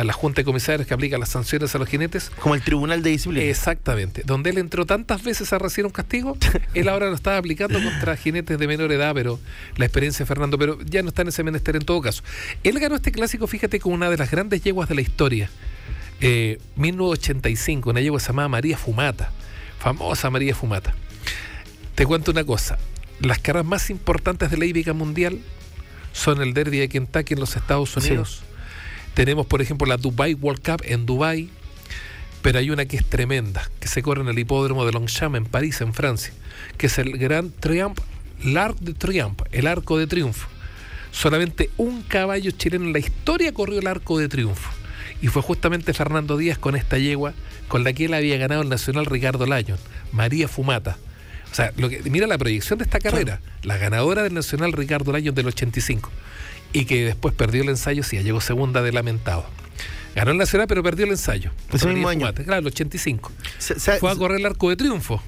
a 0.00 0.04
la 0.04 0.12
Junta 0.12 0.40
de 0.40 0.44
Comisarios 0.44 0.86
que 0.86 0.94
aplica 0.94 1.18
las 1.18 1.30
sanciones 1.30 1.74
a 1.74 1.78
los 1.78 1.88
jinetes. 1.88 2.30
Como 2.38 2.54
el 2.54 2.62
Tribunal 2.62 3.02
de 3.02 3.10
Disciplina. 3.10 3.44
Exactamente. 3.44 4.22
Donde 4.24 4.50
él 4.50 4.58
entró 4.58 4.86
tantas 4.86 5.22
veces 5.22 5.52
a 5.52 5.58
recibir 5.58 5.86
un 5.86 5.92
castigo, 5.92 6.36
él 6.74 6.88
ahora 6.88 7.08
lo 7.08 7.14
estaba 7.14 7.38
aplicando 7.38 7.82
contra 7.82 8.16
jinetes 8.16 8.58
de 8.58 8.66
menor 8.66 8.92
edad, 8.92 9.14
pero 9.14 9.40
la 9.76 9.84
experiencia 9.84 10.24
de 10.24 10.26
Fernando, 10.26 10.58
pero 10.58 10.78
ya 10.82 11.02
no 11.02 11.08
está 11.08 11.22
en 11.22 11.28
ese 11.28 11.42
menester 11.42 11.76
en 11.76 11.84
todo 11.84 12.00
caso. 12.00 12.22
Él 12.62 12.78
ganó 12.78 12.96
este 12.96 13.12
clásico, 13.12 13.46
fíjate, 13.46 13.80
con 13.80 13.92
una 13.92 14.10
de 14.10 14.16
las 14.16 14.30
grandes 14.30 14.62
yeguas 14.62 14.88
de 14.88 14.94
la 14.94 15.00
historia. 15.00 15.50
Eh, 16.20 16.58
1985, 16.76 17.90
una 17.90 18.00
yegua 18.00 18.20
llamada 18.20 18.48
María 18.48 18.78
Fumata. 18.78 19.30
Famosa 19.78 20.30
María 20.30 20.54
Fumata. 20.54 20.94
Te 21.94 22.06
cuento 22.06 22.30
una 22.30 22.44
cosa. 22.44 22.78
Las 23.20 23.38
caras 23.38 23.64
más 23.64 23.88
importantes 23.90 24.50
de 24.50 24.58
la 24.58 24.66
hípica 24.66 24.92
mundial 24.92 25.40
son 26.12 26.42
el 26.42 26.54
Derby 26.54 26.78
de 26.78 26.88
Kentucky 26.88 27.34
en 27.34 27.40
los 27.40 27.56
Estados. 27.56 27.96
Unidos. 27.96 28.42
Tenemos, 29.16 29.46
por 29.46 29.62
ejemplo, 29.62 29.86
la 29.86 29.96
Dubai 29.96 30.34
World 30.34 30.60
Cup 30.62 30.82
en 30.84 31.06
Dubai, 31.06 31.48
pero 32.42 32.58
hay 32.58 32.68
una 32.68 32.84
que 32.84 32.98
es 32.98 33.04
tremenda, 33.06 33.66
que 33.80 33.88
se 33.88 34.02
corre 34.02 34.20
en 34.20 34.28
el 34.28 34.38
hipódromo 34.38 34.84
de 34.84 34.92
Longchamp 34.92 35.36
en 35.36 35.46
París, 35.46 35.80
en 35.80 35.94
Francia, 35.94 36.34
que 36.76 36.88
es 36.88 36.98
el 36.98 37.16
Grand 37.16 37.50
Triumph, 37.58 37.98
l'Arc 38.44 38.78
de 38.78 38.92
Triomphe, 38.92 39.44
el 39.52 39.68
Arco 39.68 39.96
de 39.96 40.06
Triunfo. 40.06 40.46
Solamente 41.12 41.70
un 41.78 42.02
caballo 42.02 42.50
chileno 42.50 42.84
en 42.84 42.92
la 42.92 42.98
historia 42.98 43.54
corrió 43.54 43.78
el 43.78 43.86
Arco 43.86 44.18
de 44.18 44.28
Triunfo. 44.28 44.70
Y 45.22 45.28
fue 45.28 45.40
justamente 45.40 45.94
Fernando 45.94 46.36
Díaz 46.36 46.58
con 46.58 46.76
esta 46.76 46.98
yegua 46.98 47.32
con 47.68 47.84
la 47.84 47.94
que 47.94 48.04
él 48.04 48.12
había 48.12 48.36
ganado 48.36 48.60
el 48.60 48.68
Nacional 48.68 49.06
Ricardo 49.06 49.46
Lyon, 49.46 49.78
María 50.12 50.46
Fumata. 50.46 50.98
O 51.50 51.54
sea, 51.54 51.72
lo 51.78 51.88
que, 51.88 52.02
mira 52.10 52.26
la 52.26 52.36
proyección 52.36 52.78
de 52.78 52.84
esta 52.84 52.98
carrera, 52.98 53.40
la 53.62 53.78
ganadora 53.78 54.22
del 54.24 54.34
Nacional 54.34 54.74
Ricardo 54.74 55.16
Lyon 55.16 55.34
del 55.34 55.46
85 55.46 56.10
y 56.80 56.84
que 56.84 57.04
después 57.04 57.34
perdió 57.34 57.62
el 57.62 57.68
ensayo, 57.70 58.02
sí, 58.02 58.18
llegó 58.22 58.40
segunda 58.40 58.82
de 58.82 58.92
lamentado. 58.92 59.46
Ganó 60.14 60.30
el 60.30 60.38
Nacional, 60.38 60.66
pero 60.66 60.82
perdió 60.82 61.04
el 61.04 61.10
ensayo. 61.12 61.50
Ese 61.72 61.86
mismo 61.88 62.08
año. 62.08 62.32
Claro, 62.32 62.60
el 62.60 62.66
85. 62.66 63.30
Se- 63.58 63.78
se- 63.78 63.98
Fue 63.98 64.10
a 64.10 64.16
correr 64.16 64.38
el 64.40 64.46
arco 64.46 64.70
de 64.70 64.76
triunfo. 64.76 65.22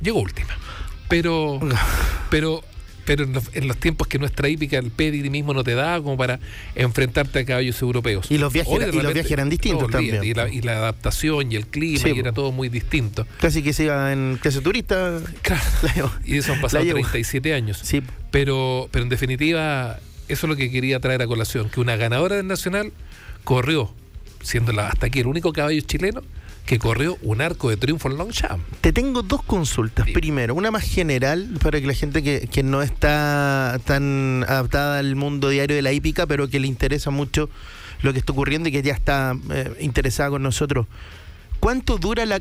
Llegó 0.00 0.20
última. 0.20 0.48
Pero, 1.08 1.60
pero, 2.30 2.62
pero 3.04 3.24
en 3.24 3.34
los, 3.34 3.44
en 3.52 3.68
los 3.68 3.76
tiempos 3.76 4.06
que 4.08 4.18
nuestra 4.18 4.48
hípica, 4.48 4.78
el 4.78 4.90
pedigree 4.90 5.28
mismo 5.30 5.52
no 5.52 5.62
te 5.62 5.74
da 5.74 5.98
como 6.00 6.16
para 6.16 6.40
enfrentarte 6.74 7.40
a 7.40 7.44
caballos 7.44 7.82
europeos. 7.82 8.30
Y 8.30 8.38
los 8.38 8.50
viajes 8.52 8.72
Hoy, 8.72 8.80
los 9.02 9.12
viajes 9.12 9.30
eran 9.30 9.50
distintos 9.50 9.90
también. 9.90 10.24
Y 10.24 10.32
la, 10.32 10.48
y 10.48 10.62
la 10.62 10.78
adaptación 10.78 11.52
y 11.52 11.56
el 11.56 11.66
clima, 11.66 11.98
Sí, 12.02 12.12
y 12.14 12.18
era 12.18 12.32
todo 12.32 12.52
muy 12.52 12.70
distinto. 12.70 13.26
Casi 13.40 13.62
que 13.62 13.72
se 13.74 13.84
iba 13.84 14.10
en 14.12 14.38
clase 14.40 14.60
turista. 14.62 15.20
Claro. 15.42 15.62
La. 15.82 16.12
Y 16.24 16.38
eso 16.38 16.54
han 16.54 16.60
pasado 16.62 16.82
La 16.84 16.86
llevo. 16.94 17.00
37 17.00 17.52
años. 17.52 17.78
Sí. 17.82 18.02
Pero, 18.30 18.88
pero 18.90 19.02
en 19.02 19.08
definitiva, 19.10 19.98
eso 20.32 20.46
es 20.46 20.50
lo 20.50 20.56
que 20.56 20.70
quería 20.70 21.00
traer 21.00 21.22
a 21.22 21.26
colación, 21.26 21.68
que 21.70 21.80
una 21.80 21.96
ganadora 21.96 22.36
del 22.36 22.46
Nacional 22.46 22.92
corrió, 23.44 23.90
siendo 24.42 24.72
la, 24.72 24.88
hasta 24.88 25.06
aquí 25.06 25.20
el 25.20 25.26
único 25.26 25.52
caballo 25.52 25.80
chileno 25.82 26.22
que 26.66 26.78
corrió 26.78 27.18
un 27.22 27.40
arco 27.40 27.68
de 27.70 27.76
triunfo 27.76 28.08
en 28.08 28.16
Longchamp. 28.18 28.62
Te 28.80 28.92
tengo 28.92 29.22
dos 29.22 29.42
consultas. 29.42 30.06
Sí. 30.06 30.12
Primero, 30.12 30.54
una 30.54 30.70
más 30.70 30.84
general 30.84 31.48
para 31.62 31.80
que 31.80 31.86
la 31.86 31.94
gente 31.94 32.22
que, 32.22 32.48
que 32.52 32.62
no 32.62 32.82
está 32.82 33.80
tan 33.86 34.44
adaptada 34.46 34.98
al 35.00 35.16
mundo 35.16 35.48
diario 35.48 35.74
de 35.74 35.82
la 35.82 35.92
hípica, 35.92 36.26
pero 36.26 36.48
que 36.48 36.60
le 36.60 36.68
interesa 36.68 37.10
mucho 37.10 37.50
lo 38.02 38.12
que 38.12 38.20
está 38.20 38.32
ocurriendo 38.32 38.68
y 38.68 38.72
que 38.72 38.82
ya 38.82 38.92
está 38.92 39.34
eh, 39.50 39.72
interesada 39.80 40.30
con 40.30 40.42
nosotros. 40.42 40.86
¿Cuánto 41.58 41.98
dura 41.98 42.24
la- 42.24 42.40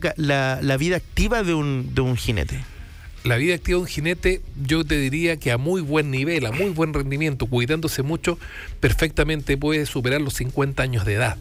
la 0.61 0.77
vida 0.77 0.97
activa 0.97 1.41
de 1.43 1.53
un, 1.55 1.95
de 1.95 2.01
un 2.01 2.15
jinete? 2.15 2.59
La 3.29 3.37
vida 3.37 3.55
activa 3.55 3.77
de 3.77 3.81
un 3.83 3.87
jinete, 3.87 4.41
yo 4.65 4.83
te 4.83 4.97
diría 4.97 5.37
que 5.37 5.51
a 5.51 5.57
muy 5.57 5.81
buen 5.81 6.11
nivel, 6.11 6.45
a 6.45 6.51
muy 6.51 6.71
buen 6.71 6.93
rendimiento, 6.93 7.45
cuidándose 7.45 8.01
mucho, 8.03 8.37
perfectamente 8.79 9.55
puede 9.57 9.85
superar 9.85 10.19
los 10.21 10.33
50 10.33 10.81
años 10.83 11.05
de 11.05 11.13
edad. 11.13 11.37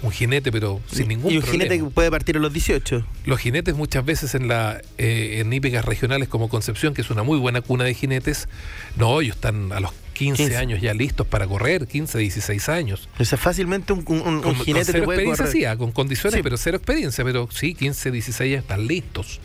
Un 0.00 0.12
jinete, 0.12 0.52
pero 0.52 0.80
sin 0.90 1.08
ningún 1.08 1.32
y 1.32 1.36
un 1.38 1.42
problema. 1.42 1.64
jinete 1.64 1.84
que 1.84 1.90
puede 1.90 2.10
partir 2.10 2.36
a 2.36 2.40
los 2.40 2.52
18. 2.52 3.04
Los 3.26 3.40
jinetes 3.40 3.74
muchas 3.74 4.04
veces 4.04 4.34
en 4.36 4.46
la 4.46 4.80
eh, 4.96 5.40
en 5.40 5.52
hípicas 5.52 5.84
regionales 5.84 6.28
como 6.28 6.48
Concepción, 6.48 6.94
que 6.94 7.00
es 7.02 7.10
una 7.10 7.24
muy 7.24 7.36
buena 7.38 7.60
cuna 7.62 7.82
de 7.84 7.94
jinetes, 7.94 8.48
no, 8.96 9.20
ellos 9.20 9.34
están 9.34 9.72
a 9.72 9.80
los 9.80 9.90
15, 10.14 10.44
15. 10.44 10.56
años 10.56 10.80
ya 10.80 10.94
listos 10.94 11.26
para 11.26 11.48
correr, 11.48 11.88
15, 11.88 12.16
16 12.18 12.68
años. 12.68 13.08
O 13.18 13.24
sea, 13.24 13.36
fácilmente 13.38 13.92
un, 13.92 14.04
un- 14.06 14.20
un 14.20 14.40
Con, 14.40 14.54
con 14.54 14.64
jinete 14.64 14.84
cero 14.86 15.00
que 15.00 15.04
puede 15.04 15.18
experiencia, 15.18 15.44
correr. 15.46 15.52
sí, 15.60 15.64
ah, 15.64 15.76
con 15.76 15.90
condiciones, 15.92 16.36
Sí. 16.38 16.42
pero 16.44 16.56
cero 16.56 16.76
experiencia, 16.76 17.24
pero 17.24 17.48
sí, 17.52 17.74
15, 17.74 18.10
16 18.12 18.52
años 18.52 18.62
están 18.62 18.86
listos. 18.86 19.40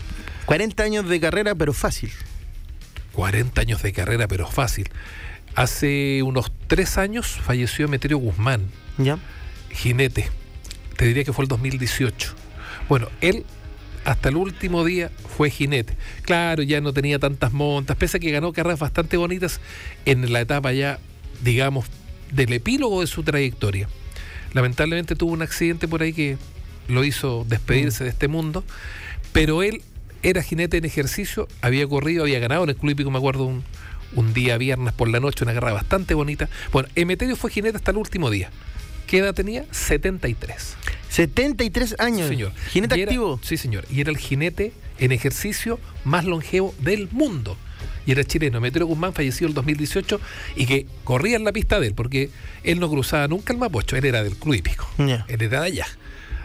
40 0.46 0.84
años 0.84 1.08
de 1.08 1.20
carrera, 1.20 1.56
pero 1.56 1.74
fácil. 1.74 2.12
40 3.14 3.62
años 3.62 3.82
de 3.82 3.94
carrera, 3.94 4.28
pero 4.28 4.48
fácil. 4.48 4.90
Hace 5.56 6.24
unos 6.24 6.52
3 6.68 6.98
años 6.98 7.28
falleció 7.28 7.86
Emeterio 7.86 8.18
Guzmán, 8.18 8.70
¿Ya? 8.98 9.20
jinete. 9.72 10.30
Te 10.98 11.06
diría 11.06 11.24
que 11.24 11.34
fue 11.34 11.46
el 11.46 11.50
2018. 11.50 12.34
Bueno, 12.90 13.10
él 13.22 13.46
hasta 14.06 14.30
el 14.30 14.36
último 14.36 14.84
día 14.84 15.12
fue 15.38 15.50
jinete. 15.50 15.96
Claro, 16.24 16.64
ya 16.64 16.82
no 16.82 16.92
tenía 16.94 17.20
tantas 17.20 17.54
montas, 17.54 17.96
pese 17.96 18.18
a 18.18 18.20
que 18.20 18.32
ganó 18.32 18.52
carreras 18.52 18.80
bastante 18.80 19.18
bonitas 19.18 19.62
en 20.06 20.34
la 20.34 20.42
etapa 20.42 20.74
ya, 20.74 21.00
digamos, 21.42 21.86
del 22.32 22.52
epílogo 22.54 23.02
de 23.02 23.08
su 23.08 23.24
trayectoria. 23.24 23.88
Lamentablemente 24.54 25.16
tuvo 25.16 25.32
un 25.34 25.42
accidente 25.42 25.88
por 25.88 26.02
ahí 26.02 26.14
que 26.14 26.38
lo 26.88 27.04
hizo 27.04 27.46
despedirse 27.48 28.04
de 28.04 28.10
este 28.10 28.28
mundo, 28.28 28.64
pero 29.32 29.64
él 29.64 29.82
era 30.24 30.42
jinete 30.42 30.78
en 30.78 30.86
ejercicio, 30.86 31.48
había 31.62 31.88
corrido, 31.88 32.24
había 32.24 32.40
ganado 32.40 32.64
en 32.64 32.70
el 32.72 32.76
Club 32.76 32.92
Hípico, 32.92 33.12
me 33.12 33.18
acuerdo, 33.18 33.46
un, 33.46 33.64
un 34.16 34.34
día 34.34 34.58
viernes 34.58 34.94
por 34.94 35.08
la 35.10 35.20
noche, 35.20 35.44
una 35.44 35.54
carrera 35.54 35.74
bastante 35.74 36.14
bonita. 36.14 36.50
Bueno, 36.72 36.90
Emeterio 36.96 37.36
fue 37.36 37.52
jinete 37.52 37.78
hasta 37.78 37.92
el 37.92 37.98
último 37.98 38.30
día. 38.30 38.50
¿Qué 39.08 39.20
edad 39.20 39.34
tenía? 39.34 39.66
73. 39.72 40.76
73 41.10 41.96
años. 42.00 42.22
Sí, 42.28 42.34
señor. 42.36 42.52
Jinete 42.72 42.96
era- 42.96 43.04
activo. 43.12 43.40
Sí, 43.44 43.58
señor. 43.58 43.86
Y 43.92 44.02
era 44.02 44.10
el 44.12 44.18
jinete 44.18 44.72
en 45.00 45.12
ejercicio 45.12 45.80
más 46.06 46.26
longevo 46.26 46.74
del 46.80 47.10
mundo. 47.12 47.58
Y 48.06 48.12
era 48.12 48.24
chileno, 48.26 48.60
Metero 48.60 48.86
Guzmán, 48.86 49.14
fallecido 49.14 49.48
el 49.48 49.54
2018, 49.54 50.20
y 50.58 50.66
que 50.66 50.88
corría 51.06 51.38
en 51.38 51.46
la 51.46 51.54
pista 51.54 51.80
de 51.80 51.88
él, 51.88 51.94
porque 51.94 52.32
él 52.64 52.80
no 52.82 52.90
cruzaba 52.90 53.28
nunca 53.30 53.54
el 53.54 53.60
Mapocho, 53.60 53.96
él 53.96 54.04
era 54.04 54.24
del 54.24 54.36
Club 54.36 54.56
Hípico. 54.56 54.86
Él 54.98 55.24
era 55.42 55.62
de 55.62 55.68
allá. 55.68 55.88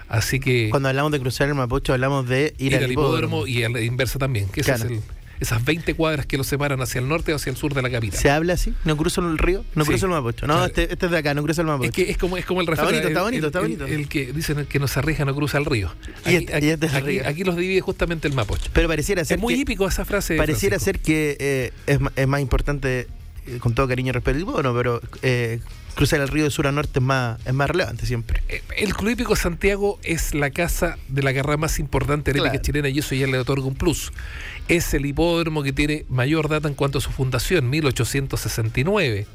Así 0.08 0.40
que 0.40 0.68
Cuando 0.70 0.88
hablamos 0.88 1.12
de 1.12 1.20
cruzar 1.20 1.48
el 1.48 1.54
Mapocho, 1.54 1.92
hablamos 1.92 2.26
de 2.28 2.54
ir, 2.58 2.72
ir 2.72 2.76
al 2.78 2.84
al 2.84 2.92
hipódromo. 2.92 3.46
hipódromo 3.46 3.46
y 3.46 3.62
a 3.64 3.68
la 3.68 3.80
inversa 3.82 4.18
también, 4.18 4.48
que 4.48 4.60
ese 4.62 4.72
Claro. 4.72 4.84
es 4.86 4.90
el- 4.92 5.00
esas 5.40 5.64
20 5.64 5.94
cuadras 5.94 6.26
que 6.26 6.36
lo 6.36 6.42
separan 6.42 6.80
hacia 6.80 7.00
el 7.00 7.06
norte 7.08 7.32
o 7.32 7.36
hacia 7.36 7.50
el 7.50 7.56
sur 7.56 7.72
de 7.72 7.80
la 7.82 7.88
capital. 7.90 8.18
¿Se 8.18 8.28
habla 8.28 8.54
así? 8.54 8.74
¿No 8.84 8.96
cruzo 8.96 9.20
el 9.20 9.38
río? 9.38 9.64
No 9.76 9.84
Sí. 9.84 9.90
cruzo 9.90 10.06
el 10.06 10.12
Mapocho. 10.12 10.46
No, 10.48 10.54
Claro. 10.54 10.66
este, 10.66 10.92
este 10.92 11.06
es 11.06 11.12
de 11.12 11.18
acá, 11.18 11.32
no 11.34 11.42
cruzo 11.44 11.60
el 11.60 11.66
Mapocho. 11.68 11.88
Es 11.90 11.94
que 11.94 12.10
es 12.10 12.18
como, 12.18 12.36
es 12.38 12.44
como 12.44 12.60
el 12.60 12.64
Está 12.68 12.82
refrán, 12.82 12.88
bonito, 12.90 13.08
está 13.08 13.22
bonito, 13.22 13.38
el- 13.44 13.46
está 13.46 13.58
el- 13.60 13.64
bonito. 13.64 13.86
El, 13.86 14.08
que 14.08 14.32
dicen 14.32 14.66
que 14.66 14.78
no 14.80 14.88
se 14.88 14.98
arriesga 14.98 15.24
no 15.26 15.34
cruza 15.36 15.58
el 15.58 15.64
río. 15.66 15.92
Y 16.26 16.34
Aquí, 16.36 16.46
y 16.50 16.52
aquí- 16.54 16.68
este 16.70 16.86
es 16.86 16.92
el 16.92 16.98
aquí- 16.98 17.06
río. 17.06 17.22
aquí 17.28 17.44
los 17.44 17.56
divide 17.56 17.80
justamente 17.82 18.26
el 18.26 18.34
Mapocho. 18.34 18.68
Pero 18.72 18.88
pareciera 18.88 19.24
ser 19.24 19.36
Es 19.36 19.40
muy 19.42 19.54
que, 19.54 19.60
hípico 19.60 19.86
esa 19.86 20.04
frase. 20.04 20.36
pareciera 20.36 20.78
Francisco. 20.80 20.84
ser 20.84 21.00
que 21.00 21.36
eh, 21.38 21.72
es, 22.16 22.26
más 22.26 22.40
importante, 22.40 23.06
eh, 23.46 23.58
con 23.60 23.74
todo 23.74 23.86
cariño 23.86 24.08
y 24.08 24.12
respeto, 24.12 24.40
hipódromo, 24.40 24.76
pero 24.76 25.00
eh, 25.22 25.60
cruzar 25.98 26.20
el 26.20 26.28
río 26.28 26.44
de 26.44 26.50
sur 26.50 26.68
a 26.68 26.72
norte 26.72 27.00
es 27.00 27.04
más, 27.04 27.44
es 27.44 27.52
más 27.52 27.68
relevante 27.68 28.06
siempre. 28.06 28.40
Eh, 28.48 28.62
El 28.76 28.94
Club 28.94 29.10
Hípico 29.10 29.34
Santiago 29.34 29.98
es 30.04 30.32
la 30.32 30.50
casa 30.50 30.96
de 31.08 31.22
la 31.24 31.34
carrera 31.34 31.56
más 31.56 31.80
importante 31.80 32.32
de 32.32 32.38
la 32.40 32.50
Claro. 32.50 32.62
chilena 32.62 32.88
y 32.88 33.00
eso 33.00 33.16
ya 33.16 33.26
le 33.26 33.36
otorga 33.38 33.66
un 33.66 33.74
plus. 33.74 34.12
Es 34.68 34.94
el 34.94 35.04
hipódromo 35.06 35.64
que 35.64 35.72
tiene 35.72 36.04
mayor 36.08 36.48
data 36.48 36.68
en 36.68 36.74
cuanto 36.74 36.98
a 36.98 37.00
su 37.00 37.10
fundación, 37.10 37.68
1869. 37.68 39.26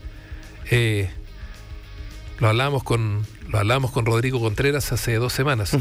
Eh, 0.72 1.10
lo 2.40 2.48
hablamos 2.48 2.84
con 2.84 3.26
lo 3.50 3.60
hablamos 3.60 3.92
con 3.92 4.06
Rodrigo 4.06 4.40
Contreras 4.40 4.92
hace 4.94 5.16
dos 5.16 5.34
semanas. 5.34 5.76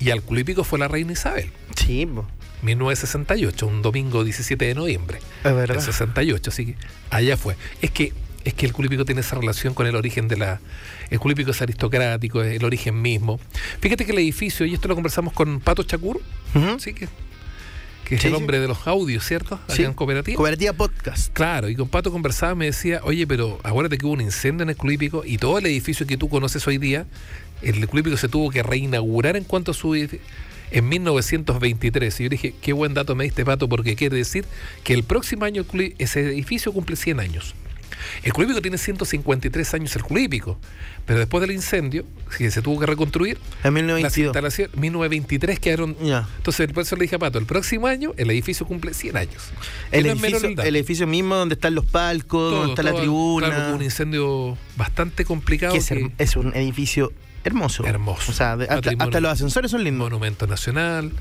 Y 0.00 0.10
al 0.10 0.22
Club 0.22 0.40
Hípico 0.40 0.64
fue 0.64 0.78
la 0.78 0.88
reina 0.88 1.12
Isabel, 1.12 1.50
Sí, 1.76 2.06
po. 2.06 2.26
1968, 2.62 3.66
un 3.68 3.82
domingo 3.82 4.24
17 4.24 4.64
de 4.64 4.74
noviembre. 4.74 5.18
es 5.44 5.54
verdad. 5.54 5.80
68, 5.80 6.50
así 6.50 6.66
que 6.66 6.74
allá 7.10 7.36
fue. 7.36 7.56
Es 7.82 7.92
que 7.92 8.12
es 8.44 8.54
que 8.54 8.66
el 8.66 8.72
culípico 8.72 9.04
tiene 9.04 9.20
esa 9.20 9.36
relación 9.36 9.74
con 9.74 9.86
el 9.86 9.96
origen 9.96 10.28
de 10.28 10.36
la 10.36 10.60
el 11.10 11.18
culípico 11.18 11.50
es 11.50 11.60
aristocrático, 11.62 12.42
es 12.42 12.56
el 12.56 12.64
origen 12.64 13.00
mismo. 13.00 13.40
Fíjate 13.80 14.04
que 14.04 14.12
el 14.12 14.18
edificio, 14.18 14.66
y 14.66 14.74
esto 14.74 14.88
lo 14.88 14.94
conversamos 14.94 15.32
con 15.32 15.60
Pato 15.60 15.82
Chacur. 15.82 16.20
¿sí? 16.78 16.92
que, 16.94 17.08
que 18.04 18.14
es 18.14 18.20
Sí, 18.22 18.26
el 18.28 18.34
sí. 18.34 18.40
hombre 18.40 18.58
de 18.60 18.68
los 18.68 18.86
audios, 18.86 19.24
¿cierto? 19.24 19.56
Acá 19.56 19.74
Sí. 19.74 19.82
en 19.84 19.92
cooperativa. 19.94 20.36
Cooperativa 20.36 20.72
Podcast. 20.72 21.32
Claro, 21.32 21.68
y 21.68 21.76
con 21.76 21.88
Pato 21.88 22.10
conversaba, 22.12 22.54
me 22.54 22.66
decía, 22.66 23.00
oye, 23.04 23.26
pero 23.26 23.58
acuérdate 23.62 23.98
que 23.98 24.06
hubo 24.06 24.12
un 24.14 24.20
incendio 24.20 24.62
en 24.62 24.70
el 24.70 24.76
Club 24.76 25.22
y 25.26 25.38
todo 25.38 25.58
el 25.58 25.66
edificio 25.66 26.06
que 26.06 26.16
tú 26.16 26.28
conoces 26.28 26.66
hoy 26.66 26.78
día, 26.78 27.06
el 27.62 27.86
Club 27.88 28.16
se 28.16 28.28
tuvo 28.28 28.50
que 28.50 28.62
reinaugurar 28.62 29.36
en 29.36 29.44
cuanto 29.44 29.72
a 29.72 29.74
su 29.74 29.94
en 30.70 30.88
1923. 30.88 32.20
Y 32.20 32.24
yo 32.24 32.28
dije, 32.28 32.54
qué 32.60 32.72
buen 32.72 32.94
dato 32.94 33.14
me 33.14 33.24
diste, 33.24 33.44
Pato, 33.44 33.68
porque 33.68 33.96
quiere 33.96 34.16
decir 34.16 34.44
que 34.84 34.94
el 34.94 35.02
próximo 35.04 35.44
año 35.44 35.64
ese 35.98 36.20
edificio 36.20 36.72
cumple 36.72 36.96
100 36.96 37.20
años. 37.20 37.54
El 38.22 38.32
Club 38.32 38.46
Hípico 38.46 38.62
tiene 38.62 38.78
153 38.78 39.74
años 39.74 39.94
el 39.96 40.02
Club 40.02 40.18
Hípico, 40.18 40.58
pero 41.06 41.18
después 41.20 41.40
del 41.40 41.52
incendio, 41.52 42.04
que 42.36 42.50
se 42.50 42.60
tuvo 42.62 42.80
que 42.80 42.86
reconstruir, 42.86 43.38
En 43.64 43.64
las 43.64 43.72
1922. 43.72 44.26
instalaciones, 44.28 44.76
1923 44.76 45.58
quedaron... 45.60 45.96
Entonces, 46.36 46.72
por 46.72 46.82
eso 46.82 46.96
le 46.96 47.02
dije 47.02 47.16
a 47.16 47.18
Pato, 47.18 47.38
el 47.38 47.46
próximo 47.46 47.86
año 47.86 48.12
el 48.16 48.30
edificio 48.30 48.66
cumple 48.66 48.94
100 48.94 49.16
años. 49.16 49.42
El 49.90 50.06
no 50.06 50.12
edificio, 50.12 50.48
el 50.48 50.76
el 50.76 51.06
mismo 51.06 51.34
donde 51.36 51.54
están 51.54 51.74
los 51.74 51.86
palcos, 51.86 52.52
donde 52.52 52.70
está 52.70 52.82
la 52.82 52.94
tribuna. 52.94 53.46
Claro, 53.48 53.76
un 53.76 53.82
incendio 53.82 54.56
bastante 54.76 55.24
complicado. 55.24 55.72
que 55.72 55.78
es, 55.78 55.88
que- 55.88 55.94
her- 56.06 56.12
es 56.18 56.36
un 56.36 56.54
edificio 56.54 57.12
hermoso. 57.44 57.84
Hermoso. 57.86 58.30
O 58.30 58.34
sea, 58.34 58.56
de- 58.56 58.64
hasta, 58.64 58.76
Patrimonio. 58.76 59.04
hasta 59.08 59.20
los 59.20 59.32
ascensores 59.32 59.70
son 59.70 59.84
lindos. 59.84 60.10
monumento 60.10 60.46
nacional, 60.46 61.12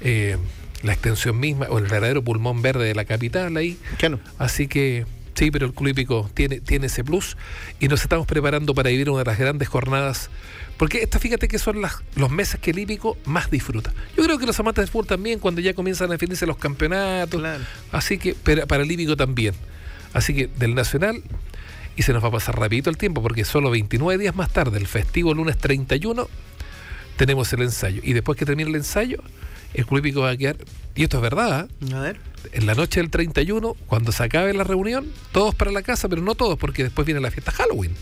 eh, 0.00 0.36
la 0.82 0.92
extensión 0.92 1.38
misma, 1.38 1.66
o 1.70 1.78
el 1.78 1.84
verdadero 1.84 2.22
pulmón 2.22 2.60
verde 2.62 2.84
de 2.86 2.94
la 2.94 3.04
capital 3.04 3.56
ahí. 3.56 3.78
Claro. 3.98 4.18
Así 4.38 4.66
que 4.68 5.06
sí, 5.40 5.50
pero 5.50 5.64
el 5.64 5.72
Club 5.72 5.88
Hípico 5.88 6.30
tiene, 6.34 6.60
tiene 6.60 6.88
ese 6.88 7.02
plus 7.02 7.38
y 7.80 7.88
nos 7.88 8.02
estamos 8.02 8.26
preparando 8.26 8.74
para 8.74 8.90
vivir 8.90 9.08
una 9.08 9.20
de 9.20 9.24
las 9.24 9.38
grandes 9.38 9.68
jornadas. 9.68 10.28
Porque 10.76 11.02
esta, 11.02 11.18
fíjate 11.18 11.48
que 11.48 11.58
son 11.58 11.80
las, 11.80 12.02
los 12.14 12.30
meses 12.30 12.60
que 12.60 12.72
el 12.72 12.78
hípico 12.78 13.16
más 13.24 13.50
disfruta. 13.50 13.90
Yo 14.18 14.22
creo 14.22 14.38
que 14.38 14.44
los 14.44 14.60
amantes 14.60 14.82
del 14.82 14.90
fútbol 14.90 15.06
también, 15.06 15.38
cuando 15.38 15.62
ya 15.62 15.72
comienzan 15.72 16.10
a 16.10 16.12
definirse 16.12 16.44
los 16.44 16.58
campeonatos. 16.58 17.40
Claro. 17.40 17.64
Así 17.90 18.18
que, 18.18 18.36
pero 18.42 18.66
para 18.66 18.82
el 18.82 18.92
hípico 18.92 19.16
también. 19.16 19.54
Así 20.12 20.34
que 20.34 20.46
del 20.46 20.74
Nacional, 20.74 21.22
y 21.96 22.02
se 22.02 22.12
nos 22.12 22.22
va 22.22 22.28
a 22.28 22.32
pasar 22.32 22.58
rapidito 22.58 22.90
el 22.90 22.98
tiempo, 22.98 23.22
porque 23.22 23.46
solo 23.46 23.70
29 23.70 24.20
días 24.20 24.36
más 24.36 24.50
tarde, 24.50 24.78
el 24.78 24.86
festivo 24.86 25.32
lunes 25.32 25.56
31, 25.56 26.28
tenemos 27.16 27.50
el 27.54 27.62
ensayo. 27.62 28.02
Y 28.04 28.12
después 28.12 28.38
que 28.38 28.44
termine 28.44 28.68
el 28.68 28.76
ensayo, 28.76 29.22
el 29.74 29.86
Club 29.86 29.98
Hípico 30.00 30.20
va 30.22 30.30
a 30.30 30.36
quedar, 30.36 30.56
y 30.94 31.02
esto 31.04 31.16
es 31.18 31.22
verdad, 31.22 31.68
¿eh? 31.88 31.94
A 31.94 32.00
ver. 32.00 32.20
en 32.52 32.66
la 32.66 32.74
noche 32.74 33.00
del 33.00 33.10
31, 33.10 33.74
cuando 33.86 34.12
se 34.12 34.22
acabe 34.24 34.52
la 34.54 34.64
reunión, 34.64 35.06
todos 35.32 35.54
para 35.54 35.70
la 35.70 35.82
casa, 35.82 36.08
pero 36.08 36.22
no 36.22 36.34
todos, 36.34 36.58
porque 36.58 36.82
después 36.82 37.06
viene 37.06 37.20
la 37.20 37.30
fiesta 37.30 37.52
Halloween. 37.52 37.94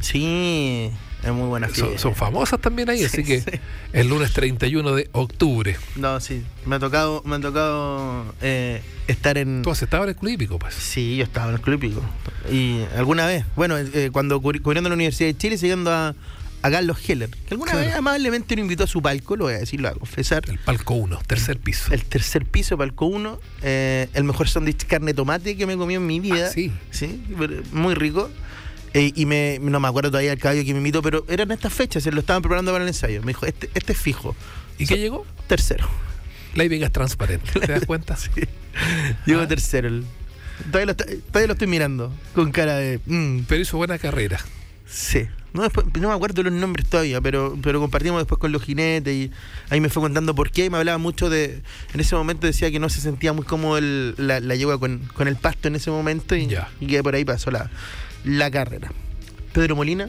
Sí, 0.00 0.90
es 1.24 1.32
muy 1.32 1.48
buena 1.48 1.68
fiesta. 1.68 1.86
Son, 1.90 1.98
son 1.98 2.14
famosas 2.14 2.60
también 2.60 2.88
ahí, 2.90 3.02
así 3.04 3.18
Sí, 3.18 3.24
que 3.24 3.40
sí. 3.40 3.50
el 3.92 4.08
lunes 4.08 4.32
31 4.32 4.94
de 4.94 5.08
octubre. 5.12 5.76
No, 5.96 6.20
sí. 6.20 6.42
Me 6.64 6.76
ha 6.76 6.78
tocado, 6.78 7.22
me 7.24 7.36
ha 7.36 7.40
tocado 7.40 8.34
eh, 8.42 8.82
estar 9.08 9.38
en. 9.38 9.62
Tú 9.62 9.70
has 9.70 9.82
estado 9.82 10.04
en 10.04 10.10
el 10.10 10.16
Club 10.16 10.32
Hípico, 10.32 10.58
pues. 10.58 10.74
Sí, 10.74 11.16
yo 11.16 11.24
estaba 11.24 11.48
en 11.48 11.54
el 11.56 11.60
Club 11.60 11.82
Hípico. 11.82 12.02
Y 12.52 12.80
alguna 12.96 13.26
vez, 13.26 13.44
bueno, 13.56 13.76
eh, 13.78 14.10
cuando 14.12 14.40
cubri- 14.40 14.60
cubriendo 14.62 14.88
la 14.90 14.94
Universidad 14.94 15.28
de 15.28 15.36
Chile, 15.36 15.58
siguiendo 15.58 15.90
a, 15.90 16.14
a 16.66 16.70
Carlos 16.70 16.98
Heller, 17.08 17.30
que 17.30 17.54
alguna 17.54 17.72
Claro. 17.72 17.86
vez 17.86 17.94
amablemente 17.96 18.54
lo 18.56 18.62
invitó 18.62 18.84
a 18.84 18.86
su 18.86 19.00
palco, 19.02 19.36
lo 19.36 19.44
voy 19.44 19.54
a 19.54 19.58
decir, 19.58 19.80
lo 19.80 19.88
voy 19.88 19.96
a 19.96 19.98
confesar. 19.98 20.42
El 20.48 20.58
palco 20.58 20.94
1, 20.94 21.18
tercer 21.26 21.58
piso. 21.58 21.92
El 21.92 22.04
tercer 22.04 22.44
piso, 22.46 22.76
palco 22.76 23.06
1, 23.06 23.40
el 23.62 24.24
mejor 24.24 24.48
sándwich 24.48 24.86
carne 24.86 25.14
tomate 25.14 25.56
que 25.56 25.66
me 25.66 25.76
comí 25.76 25.94
en 25.94 26.06
mi 26.06 26.20
vida. 26.20 26.46
Ah, 26.48 26.52
sí. 26.52 26.72
Sí, 26.90 27.22
muy 27.72 27.94
rico. 27.94 28.30
Eh, 28.94 29.12
y 29.14 29.26
me, 29.26 29.58
no 29.60 29.78
me 29.78 29.88
acuerdo 29.88 30.10
todavía 30.10 30.32
el 30.32 30.38
caballo 30.38 30.64
que 30.64 30.72
me 30.72 30.78
invitó, 30.78 31.02
pero 31.02 31.26
eran 31.28 31.50
estas 31.50 31.72
fechas, 31.72 32.02
se 32.02 32.10
lo 32.12 32.20
estaban 32.20 32.40
preparando 32.40 32.72
para 32.72 32.82
el 32.84 32.88
ensayo. 32.88 33.20
Me 33.20 33.28
dijo, 33.28 33.44
este, 33.44 33.68
este 33.74 33.92
es 33.92 33.98
fijo. 33.98 34.34
¿Y 34.78 34.86
qué 34.86 34.96
llegó? 34.98 35.26
Tercero. 35.48 35.86
La 36.54 36.64
es 36.64 36.92
transparente, 36.92 37.60
¿te 37.60 37.66
das 37.66 37.84
cuenta? 37.84 38.16
Llegó 39.26 39.42
Ah. 39.42 39.48
tercero. 39.48 39.88
el- 39.88 40.04
Todavía 40.70 40.86
lo, 40.86 40.92
está- 40.92 41.04
todavía 41.04 41.46
lo 41.48 41.52
estoy 41.52 41.68
mirando 41.68 42.10
con 42.34 42.50
cara 42.50 42.76
de... 42.76 42.98
mm, 43.04 43.40
Pero 43.46 43.60
hizo 43.60 43.76
buena 43.76 43.98
carrera. 43.98 44.40
sí. 44.86 45.26
No, 45.56 45.62
después- 45.62 45.86
no 46.00 46.08
me 46.08 46.14
acuerdo 46.14 46.42
los 46.44 46.52
nombres 46.52 46.86
todavía, 46.88 47.20
pero, 47.20 47.56
pero 47.62 47.80
compartimos 47.80 48.20
después 48.20 48.38
con 48.38 48.52
los 48.52 48.62
jinetes 48.62 49.12
y 49.14 49.30
ahí 49.70 49.80
me 49.80 49.88
fue 49.88 50.02
contando 50.02 50.34
por 50.34 50.50
qué 50.50 50.66
y 50.66 50.70
me 50.70 50.78
hablaba 50.78 50.98
mucho 50.98 51.28
de... 51.30 51.62
En 51.94 52.00
ese 52.00 52.14
momento 52.14 52.46
decía 52.46 52.70
que 52.70 52.78
no 52.78 52.88
se 52.88 53.00
sentía 53.00 53.32
muy 53.32 53.44
cómodo 53.44 53.78
el- 53.78 54.14
la, 54.18 54.38
la 54.40 54.54
yegua 54.54 54.78
con, 54.78 54.98
con 55.14 55.26
el 55.28 55.36
pasto 55.36 55.68
en 55.68 55.74
ese 55.76 55.90
momento 55.90 56.36
y, 56.36 56.46
Ya. 56.46 56.68
y 56.80 56.86
que 56.86 57.02
por 57.02 57.14
ahí 57.14 57.24
pasó 57.24 57.50
la, 57.50 57.70
la 58.24 58.50
carrera. 58.50 58.92
Pedro 59.52 59.74
Molina, 59.76 60.08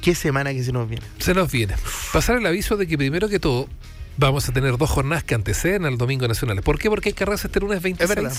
qué 0.00 0.14
semana 0.14 0.52
que 0.52 0.62
se 0.64 0.72
nos 0.72 0.88
viene. 0.88 1.04
Se 1.18 1.34
nos 1.34 1.50
viene. 1.50 1.74
Pasar 2.12 2.36
el 2.38 2.46
aviso 2.46 2.76
de 2.76 2.86
que 2.86 2.96
primero 2.96 3.28
que 3.28 3.40
todo 3.40 3.68
vamos 4.16 4.48
a 4.48 4.52
tener 4.52 4.76
dos 4.78 4.88
jornadas 4.90 5.24
que 5.24 5.34
anteceden 5.34 5.84
al 5.86 5.98
Domingo 5.98 6.28
Nacional. 6.28 6.62
¿Por 6.62 6.78
qué? 6.78 6.88
Porque 6.88 7.08
hay 7.08 7.12
carreras 7.14 7.44
este 7.44 7.58
lunes 7.60 7.82
26. 7.82 8.08
verdad. 8.16 8.36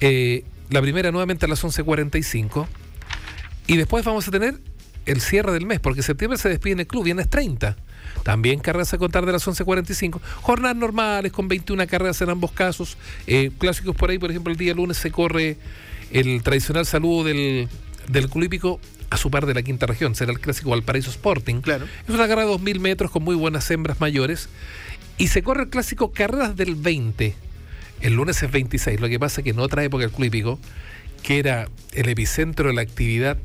Eh, 0.00 0.44
la 0.70 0.82
primera 0.82 1.10
nuevamente 1.12 1.46
a 1.46 1.48
las 1.48 1.62
11.45. 1.64 2.66
Y 3.68 3.76
después 3.76 4.04
vamos 4.04 4.26
a 4.26 4.30
tener 4.30 4.58
el 5.08 5.20
cierre 5.22 5.52
del 5.52 5.66
mes, 5.66 5.80
porque 5.80 6.02
septiembre 6.02 6.38
se 6.38 6.48
despide 6.48 6.74
en 6.74 6.80
el 6.80 6.86
club, 6.86 7.04
viernes 7.04 7.28
30. 7.28 7.76
También 8.22 8.60
carreras 8.60 8.92
a 8.92 8.98
contar 8.98 9.24
de 9.24 9.32
las 9.32 9.46
11.45. 9.46 10.20
Jornadas 10.42 10.76
normales 10.76 11.32
con 11.32 11.48
21 11.48 11.86
carreras 11.86 12.20
en 12.20 12.30
ambos 12.30 12.52
casos. 12.52 12.98
Eh, 13.26 13.50
clásicos 13.58 13.96
por 13.96 14.10
ahí, 14.10 14.18
por 14.18 14.30
ejemplo, 14.30 14.52
el 14.52 14.58
día 14.58 14.74
lunes 14.74 14.98
se 14.98 15.10
corre 15.10 15.56
el 16.10 16.42
tradicional 16.42 16.84
saludo 16.84 17.24
del, 17.24 17.68
del 18.08 18.28
a 19.10 19.16
su 19.16 19.30
par 19.30 19.46
de 19.46 19.54
la 19.54 19.62
quinta 19.62 19.86
región. 19.86 20.14
Será 20.14 20.32
el 20.32 20.40
clásico 20.40 20.70
Valparaíso 20.70 21.10
Sporting. 21.10 21.62
Claro. 21.62 21.86
Es 22.06 22.14
una 22.14 22.28
carrera 22.28 22.46
de 22.46 22.52
2.000 22.52 22.80
metros 22.80 23.10
con 23.10 23.24
muy 23.24 23.34
buenas 23.34 23.70
hembras 23.70 24.00
mayores. 24.00 24.50
Y 25.16 25.28
se 25.28 25.42
corre 25.42 25.64
el 25.64 25.68
clásico 25.70 26.12
Carreras 26.12 26.54
del 26.54 26.74
20. 26.74 27.34
El 28.02 28.12
lunes 28.12 28.42
es 28.42 28.50
26. 28.50 29.00
Lo 29.00 29.08
que 29.08 29.18
pasa 29.18 29.40
es 29.40 29.44
que 29.44 29.50
en 29.50 29.58
otra 29.58 29.82
época 29.84 30.04
el 30.04 30.10
Club 30.10 30.26
Hípico, 30.26 30.58
que 31.22 31.38
era 31.38 31.68
el 31.92 32.08
epicentro 32.10 32.68
de 32.68 32.74
la 32.74 32.82
actividad 32.82 33.38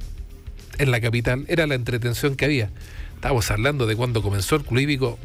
en 0.77 0.91
la 0.91 1.01
capital, 1.01 1.45
era 1.47 1.67
la 1.67 1.75
entretención 1.75 2.35
que 2.35 2.45
había. 2.45 2.69
Estábamos 3.15 3.49
hablando 3.51 3.85
de 3.87 3.95
cuando 3.95 4.21
comenzó 4.21 4.55
el 4.55 4.63
Club 4.63 4.79
Hípico, 4.79 5.19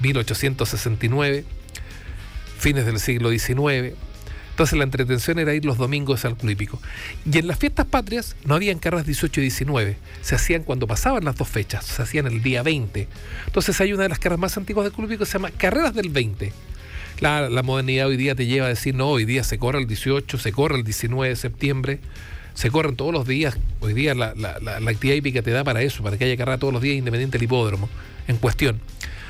1869, 0.00 1.44
fines 2.58 2.86
del 2.86 3.00
siglo 3.00 3.30
XIX. 3.30 3.96
Entonces 4.50 4.78
la 4.78 4.84
entretención 4.84 5.38
era 5.38 5.52
ir 5.52 5.66
los 5.66 5.76
domingos 5.76 6.24
al 6.24 6.36
Club. 6.36 6.78
Y 7.30 7.38
en 7.38 7.46
las 7.46 7.58
fiestas 7.58 7.84
patrias 7.84 8.36
no 8.44 8.54
habían 8.54 8.78
carreras 8.78 9.04
18 9.04 9.40
y 9.40 9.42
19. 9.42 9.96
Se 10.22 10.34
hacían 10.34 10.62
cuando 10.62 10.86
pasaban 10.86 11.24
las 11.26 11.36
dos 11.36 11.48
fechas. 11.48 11.84
Se 11.84 12.00
hacían 12.00 12.26
el 12.26 12.42
día 12.42 12.62
20. 12.62 13.06
Entonces 13.46 13.78
hay 13.82 13.92
una 13.92 14.04
de 14.04 14.08
las 14.08 14.18
carreras 14.18 14.40
más 14.40 14.56
antiguas 14.56 14.84
del 14.84 14.94
Club 14.94 15.18
que 15.18 15.26
se 15.26 15.34
llama 15.34 15.50
Carreras 15.50 15.94
del 15.94 16.08
20. 16.08 16.52
La, 17.20 17.50
la 17.50 17.62
modernidad 17.62 18.06
hoy 18.06 18.16
día 18.16 18.34
te 18.34 18.46
lleva 18.46 18.66
a 18.66 18.70
decir, 18.70 18.94
no, 18.94 19.08
hoy 19.08 19.26
día 19.26 19.44
se 19.44 19.58
corre 19.58 19.78
el 19.78 19.86
18, 19.86 20.38
se 20.38 20.52
corre 20.52 20.76
el 20.76 20.84
19 20.84 21.28
de 21.28 21.36
septiembre, 21.36 22.00
se 22.56 22.70
corren 22.72 22.96
todos 22.96 23.12
los 23.12 23.24
días. 23.28 23.56
Hoy 23.78 23.94
día 23.94 24.14
la, 24.16 24.34
la- 24.34 24.58
la- 24.60 24.80
la 24.80 24.90
actividad 24.90 25.14
hípica 25.16 25.42
te 25.42 25.52
da 25.52 25.62
para 25.62 25.82
eso, 25.82 26.02
para 26.02 26.18
que 26.18 26.24
haya 26.24 26.36
carrera 26.36 26.58
todos 26.58 26.72
los 26.72 26.82
días 26.82 26.96
independiente 26.96 27.38
del 27.38 27.44
hipódromo 27.44 27.88
en 28.26 28.36
cuestión. 28.38 28.80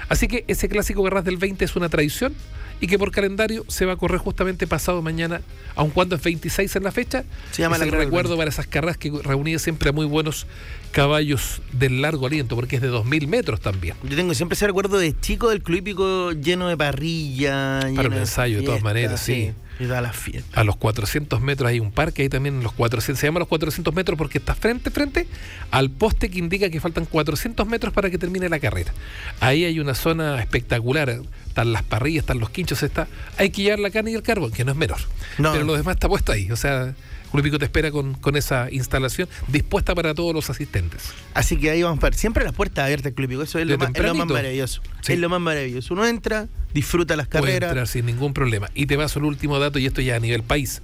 Así 0.08 0.28
que 0.28 0.44
ese 0.48 0.68
clásico 0.68 1.02
Garras 1.02 1.24
del 1.24 1.36
20 1.36 1.64
es 1.64 1.76
una 1.76 1.88
tradición 1.88 2.32
y 2.80 2.86
que 2.86 2.98
por 2.98 3.10
calendario 3.10 3.64
se 3.68 3.86
va 3.86 3.94
a 3.94 3.96
correr 3.96 4.18
justamente 4.18 4.66
pasado 4.66 5.02
mañana, 5.02 5.40
aun 5.74 5.90
cuando 5.90 6.14
es 6.14 6.22
26 6.22 6.76
en 6.76 6.82
la 6.84 6.92
fecha. 6.92 7.24
Se 7.50 7.62
llama 7.62 7.76
es 7.76 7.80
la 7.80 7.86
el 7.86 7.92
recuerdo 7.92 8.36
para 8.36 8.48
esas 8.50 8.66
carreras 8.66 8.96
que 8.98 9.10
reunía 9.24 9.58
siempre 9.58 9.88
a 9.88 9.92
muy 9.92 10.06
buenos 10.06 10.46
caballos 10.92 11.60
del 11.72 12.02
largo 12.02 12.26
aliento, 12.26 12.54
porque 12.54 12.76
es 12.76 12.82
de 12.82 12.90
2.000 12.90 13.26
metros 13.26 13.60
también. 13.60 13.96
Yo 14.08 14.14
tengo 14.16 14.32
siempre 14.34 14.54
ese 14.54 14.66
recuerdo 14.66 14.98
de 14.98 15.18
chico 15.18 15.48
del 15.50 15.62
club 15.62 15.78
hípico 15.78 16.32
lleno 16.32 16.68
de 16.68 16.76
parrilla. 16.76 17.80
Para 17.96 18.08
un 18.08 18.14
ensayo, 18.14 18.58
de 18.60 18.64
todas 18.66 18.82
maneras, 18.82 19.20
sí. 19.20 19.52
Y 19.78 19.84
todas 19.84 20.02
las 20.02 20.16
fiestas. 20.16 20.56
A 20.56 20.64
los 20.64 20.76
400 20.76 21.40
metros 21.40 21.68
hay 21.68 21.80
un 21.80 21.92
parque, 21.92 22.22
ahí 22.22 22.28
también 22.28 22.62
los 22.62 22.72
400, 22.72 23.20
se 23.20 23.26
llama 23.26 23.40
los 23.40 23.48
400 23.48 23.94
metros 23.94 24.16
porque 24.16 24.38
está 24.38 24.54
frente, 24.54 24.90
frente 24.90 25.26
al 25.70 25.90
poste 25.90 26.30
que 26.30 26.38
indica 26.38 26.70
que 26.70 26.80
faltan 26.80 27.04
400 27.04 27.66
metros 27.66 27.92
para 27.92 28.10
que 28.10 28.18
termine 28.18 28.48
la 28.48 28.58
carrera. 28.58 28.92
Ahí 29.40 29.64
hay 29.64 29.78
una 29.80 29.94
zona 29.94 30.40
espectacular, 30.40 31.20
están 31.48 31.72
las 31.72 31.82
parrillas, 31.82 32.22
están 32.22 32.38
los 32.38 32.50
quinchos, 32.50 32.82
está, 32.82 33.08
hay 33.36 33.50
que 33.50 33.62
llevar 33.62 33.80
la 33.80 33.90
carne 33.90 34.12
y 34.12 34.14
el 34.14 34.22
carbón, 34.22 34.50
que 34.50 34.64
no 34.64 34.72
es 34.72 34.78
menor. 34.78 34.98
No. 35.38 35.52
Pero 35.52 35.64
lo 35.64 35.76
demás 35.76 35.96
está 35.96 36.08
puesto 36.08 36.32
ahí, 36.32 36.50
o 36.50 36.56
sea, 36.56 36.94
Club 37.30 37.58
te 37.58 37.64
espera 37.64 37.90
con, 37.90 38.14
con 38.14 38.36
esa 38.36 38.68
instalación 38.70 39.28
dispuesta 39.48 39.94
para 39.94 40.14
todos 40.14 40.34
los 40.34 40.48
asistentes. 40.50 41.12
Así 41.34 41.56
que 41.56 41.70
ahí 41.70 41.82
vamos 41.82 41.98
para 41.98 42.16
siempre 42.16 42.44
las 42.44 42.52
puertas 42.52 42.84
abiertas 42.84 43.12
club 43.12 43.26
hípico. 43.26 43.42
Eso 43.42 43.58
es 43.58 43.66
lo, 43.66 43.78
más, 43.78 43.88
es 43.88 43.94
lo 43.94 44.02
más 44.02 44.14
tempranito. 44.14 44.34
maravilloso. 44.34 44.82
Sí. 45.00 45.12
Es 45.14 45.18
lo 45.18 45.28
más 45.28 45.40
maravilloso. 45.40 45.94
Uno 45.94 46.06
entra, 46.06 46.48
disfruta 46.72 47.16
las 47.16 47.28
carreras. 47.28 47.70
entrar 47.70 47.88
sin 47.88 48.06
ningún 48.06 48.32
problema. 48.32 48.68
Y 48.74 48.86
te 48.86 48.96
paso 48.96 49.18
el 49.18 49.24
último 49.24 49.58
dato, 49.58 49.78
y 49.78 49.86
esto 49.86 50.00
ya 50.00 50.16
a 50.16 50.20
nivel 50.20 50.42
país. 50.42 50.82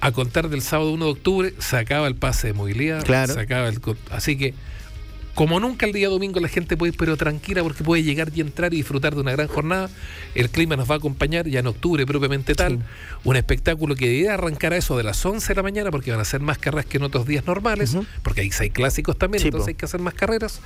A 0.00 0.12
contar 0.12 0.48
del 0.48 0.62
sábado 0.62 0.92
1 0.92 1.04
de 1.04 1.10
octubre, 1.10 1.54
se 1.58 1.76
acaba 1.76 2.08
el 2.08 2.14
pase 2.14 2.48
de 2.48 2.52
movilidad. 2.54 3.04
Claro. 3.04 3.34
se 3.34 3.40
acaba 3.40 3.68
el 3.68 3.80
así 4.10 4.36
que, 4.36 4.54
como 5.34 5.60
nunca 5.60 5.86
el 5.86 5.92
día 5.92 6.08
domingo, 6.08 6.40
la 6.40 6.48
gente 6.48 6.76
puede 6.76 6.92
ir, 6.92 6.98
pero 6.98 7.16
tranquila, 7.16 7.62
porque 7.62 7.84
puede 7.84 8.02
llegar 8.02 8.30
y 8.34 8.40
entrar 8.40 8.74
y 8.74 8.78
disfrutar 8.78 9.14
de 9.14 9.20
una 9.20 9.32
gran 9.32 9.46
jornada. 9.48 9.88
El 10.34 10.50
clima 10.50 10.76
nos 10.76 10.90
va 10.90 10.94
a 10.94 10.98
acompañar 10.98 11.46
ya 11.48 11.60
en 11.60 11.66
octubre, 11.66 12.04
propiamente 12.04 12.54
tal. 12.54 12.72
Sí. 12.78 12.82
Un 13.24 13.36
espectáculo 13.36 13.94
que 13.94 14.06
debería 14.06 14.34
arrancar 14.34 14.72
a 14.72 14.76
eso 14.76 14.96
de 14.96 15.02
las 15.04 15.24
11 15.24 15.48
de 15.48 15.54
la 15.54 15.62
mañana, 15.62 15.90
porque 15.90 16.10
van 16.10 16.20
a 16.20 16.24
ser 16.24 16.40
más 16.40 16.58
carreras 16.58 16.86
que 16.86 16.98
en 16.98 17.04
otros 17.04 17.26
días 17.26 17.46
normales, 17.46 17.94
Ujú. 17.94 18.04
porque 18.22 18.40
ahí 18.42 18.50
hay 18.58 18.70
clásicos 18.70 19.16
también, 19.16 19.40
Sí, 19.42 19.48
entonces 19.48 19.66
po. 19.66 19.68
hay 19.70 19.74
que 19.76 19.84
hacer 19.86 20.00
más 20.00 20.14
carreras. 20.14 20.60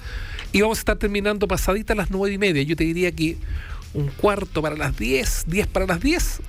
Y 0.53 0.61
vamos 0.63 0.79
a 0.79 0.81
estar 0.81 0.97
terminando 0.97 1.47
pasadita 1.47 1.93
a 1.93 1.97
las 1.97 2.11
9 2.11 2.35
y 2.35 2.39
media. 2.39 2.63
Yo 2.63 2.75
te 2.77 2.85
diría 2.85 3.13
que 3.13 3.37
un 3.93 4.09
cuarto 4.09 4.61
para 4.63 4.77
las 4.77 4.97
10, 4.97 5.45
10 5.47 5.67
para 5.69 5.87
las 5.87 6.01
10. 6.01 6.41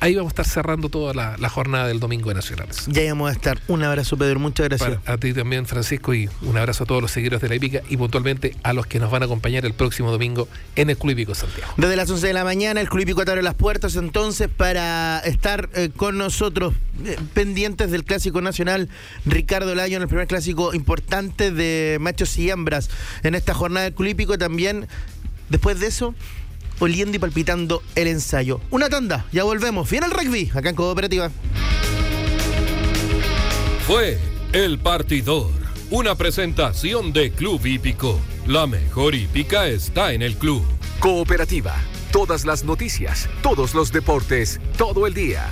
Ahí 0.00 0.14
vamos 0.14 0.30
a 0.30 0.32
estar 0.32 0.46
cerrando 0.46 0.88
toda 0.88 1.12
la, 1.14 1.36
la 1.38 1.48
jornada 1.50 1.86
del 1.86 2.00
domingo 2.00 2.30
de 2.30 2.34
Nacionales. 2.34 2.86
Ya 2.86 3.02
vamos 3.08 3.28
a 3.30 3.32
estar. 3.32 3.60
Un 3.68 3.82
abrazo, 3.84 4.16
Pedro. 4.16 4.40
Muchas 4.40 4.68
gracias. 4.68 4.98
Para- 4.98 5.14
a 5.14 5.18
ti 5.18 5.32
también, 5.34 5.66
Francisco, 5.66 6.14
y 6.14 6.28
un 6.42 6.56
abrazo 6.56 6.84
a 6.84 6.86
todos 6.86 7.02
los 7.02 7.10
seguidores 7.10 7.42
de 7.42 7.48
la 7.50 7.54
Hípica 7.56 7.82
y 7.88 7.96
puntualmente 7.98 8.56
a 8.62 8.72
los 8.72 8.86
que 8.86 8.98
nos 8.98 9.10
van 9.10 9.22
a 9.22 9.26
acompañar 9.26 9.66
el 9.66 9.74
próximo 9.74 10.10
domingo 10.10 10.48
en 10.76 10.88
el 10.90 10.96
Club 10.96 11.12
Hípico 11.12 11.34
Santiago. 11.34 11.72
Desde 11.76 11.96
las 11.96 12.08
11 12.10 12.26
de 12.28 12.32
la 12.32 12.44
mañana, 12.44 12.80
el 12.80 12.88
Club 12.88 13.02
Hípico 13.02 13.24
te 13.24 13.30
abre 13.30 13.42
las 13.42 13.54
puertas 13.54 13.94
entonces 13.96 14.48
para 14.48 15.18
estar 15.20 15.68
eh, 15.74 15.90
con 15.94 16.16
nosotros 16.16 16.72
eh, 17.04 17.18
pendientes 17.34 17.90
del 17.90 18.04
Clásico 18.04 18.40
Nacional 18.40 18.88
Ricardo 19.26 19.74
Lyon, 19.74 20.00
el 20.02 20.08
primer 20.08 20.26
clásico 20.26 20.72
importante 20.74 21.50
de 21.50 21.98
machos 22.00 22.38
y 22.38 22.48
hembras 22.50 22.88
en 23.22 23.34
esta 23.34 23.52
jornada 23.52 23.84
del 23.84 23.94
Club 23.94 24.08
Hípico. 24.08 24.38
También, 24.38 24.88
después 25.50 25.78
de 25.78 25.88
eso, 25.88 26.14
oliendo 26.80 27.16
y 27.16 27.20
palpitando 27.20 27.82
el 27.94 28.08
ensayo. 28.08 28.60
Una 28.70 28.88
tanda, 28.88 29.26
ya 29.32 29.44
volvemos. 29.44 29.88
Viene 29.88 30.06
el 30.06 30.12
rugby, 30.12 30.50
acá 30.52 30.70
en 30.70 30.74
Cooperativa. 30.74 31.30
Fue 33.86 34.18
El 34.52 34.78
Partidor, 34.78 35.52
una 35.90 36.14
presentación 36.16 37.12
de 37.12 37.30
Club 37.30 37.64
Hípico. 37.64 38.20
La 38.46 38.66
mejor 38.66 39.14
hípica 39.14 39.68
está 39.68 40.12
en 40.12 40.22
el 40.22 40.36
club. 40.36 40.64
Cooperativa. 40.98 41.76
Todas 42.10 42.44
las 42.44 42.64
noticias, 42.64 43.28
todos 43.42 43.74
los 43.74 43.92
deportes, 43.92 44.60
todo 44.76 45.06
el 45.06 45.14
día. 45.14 45.48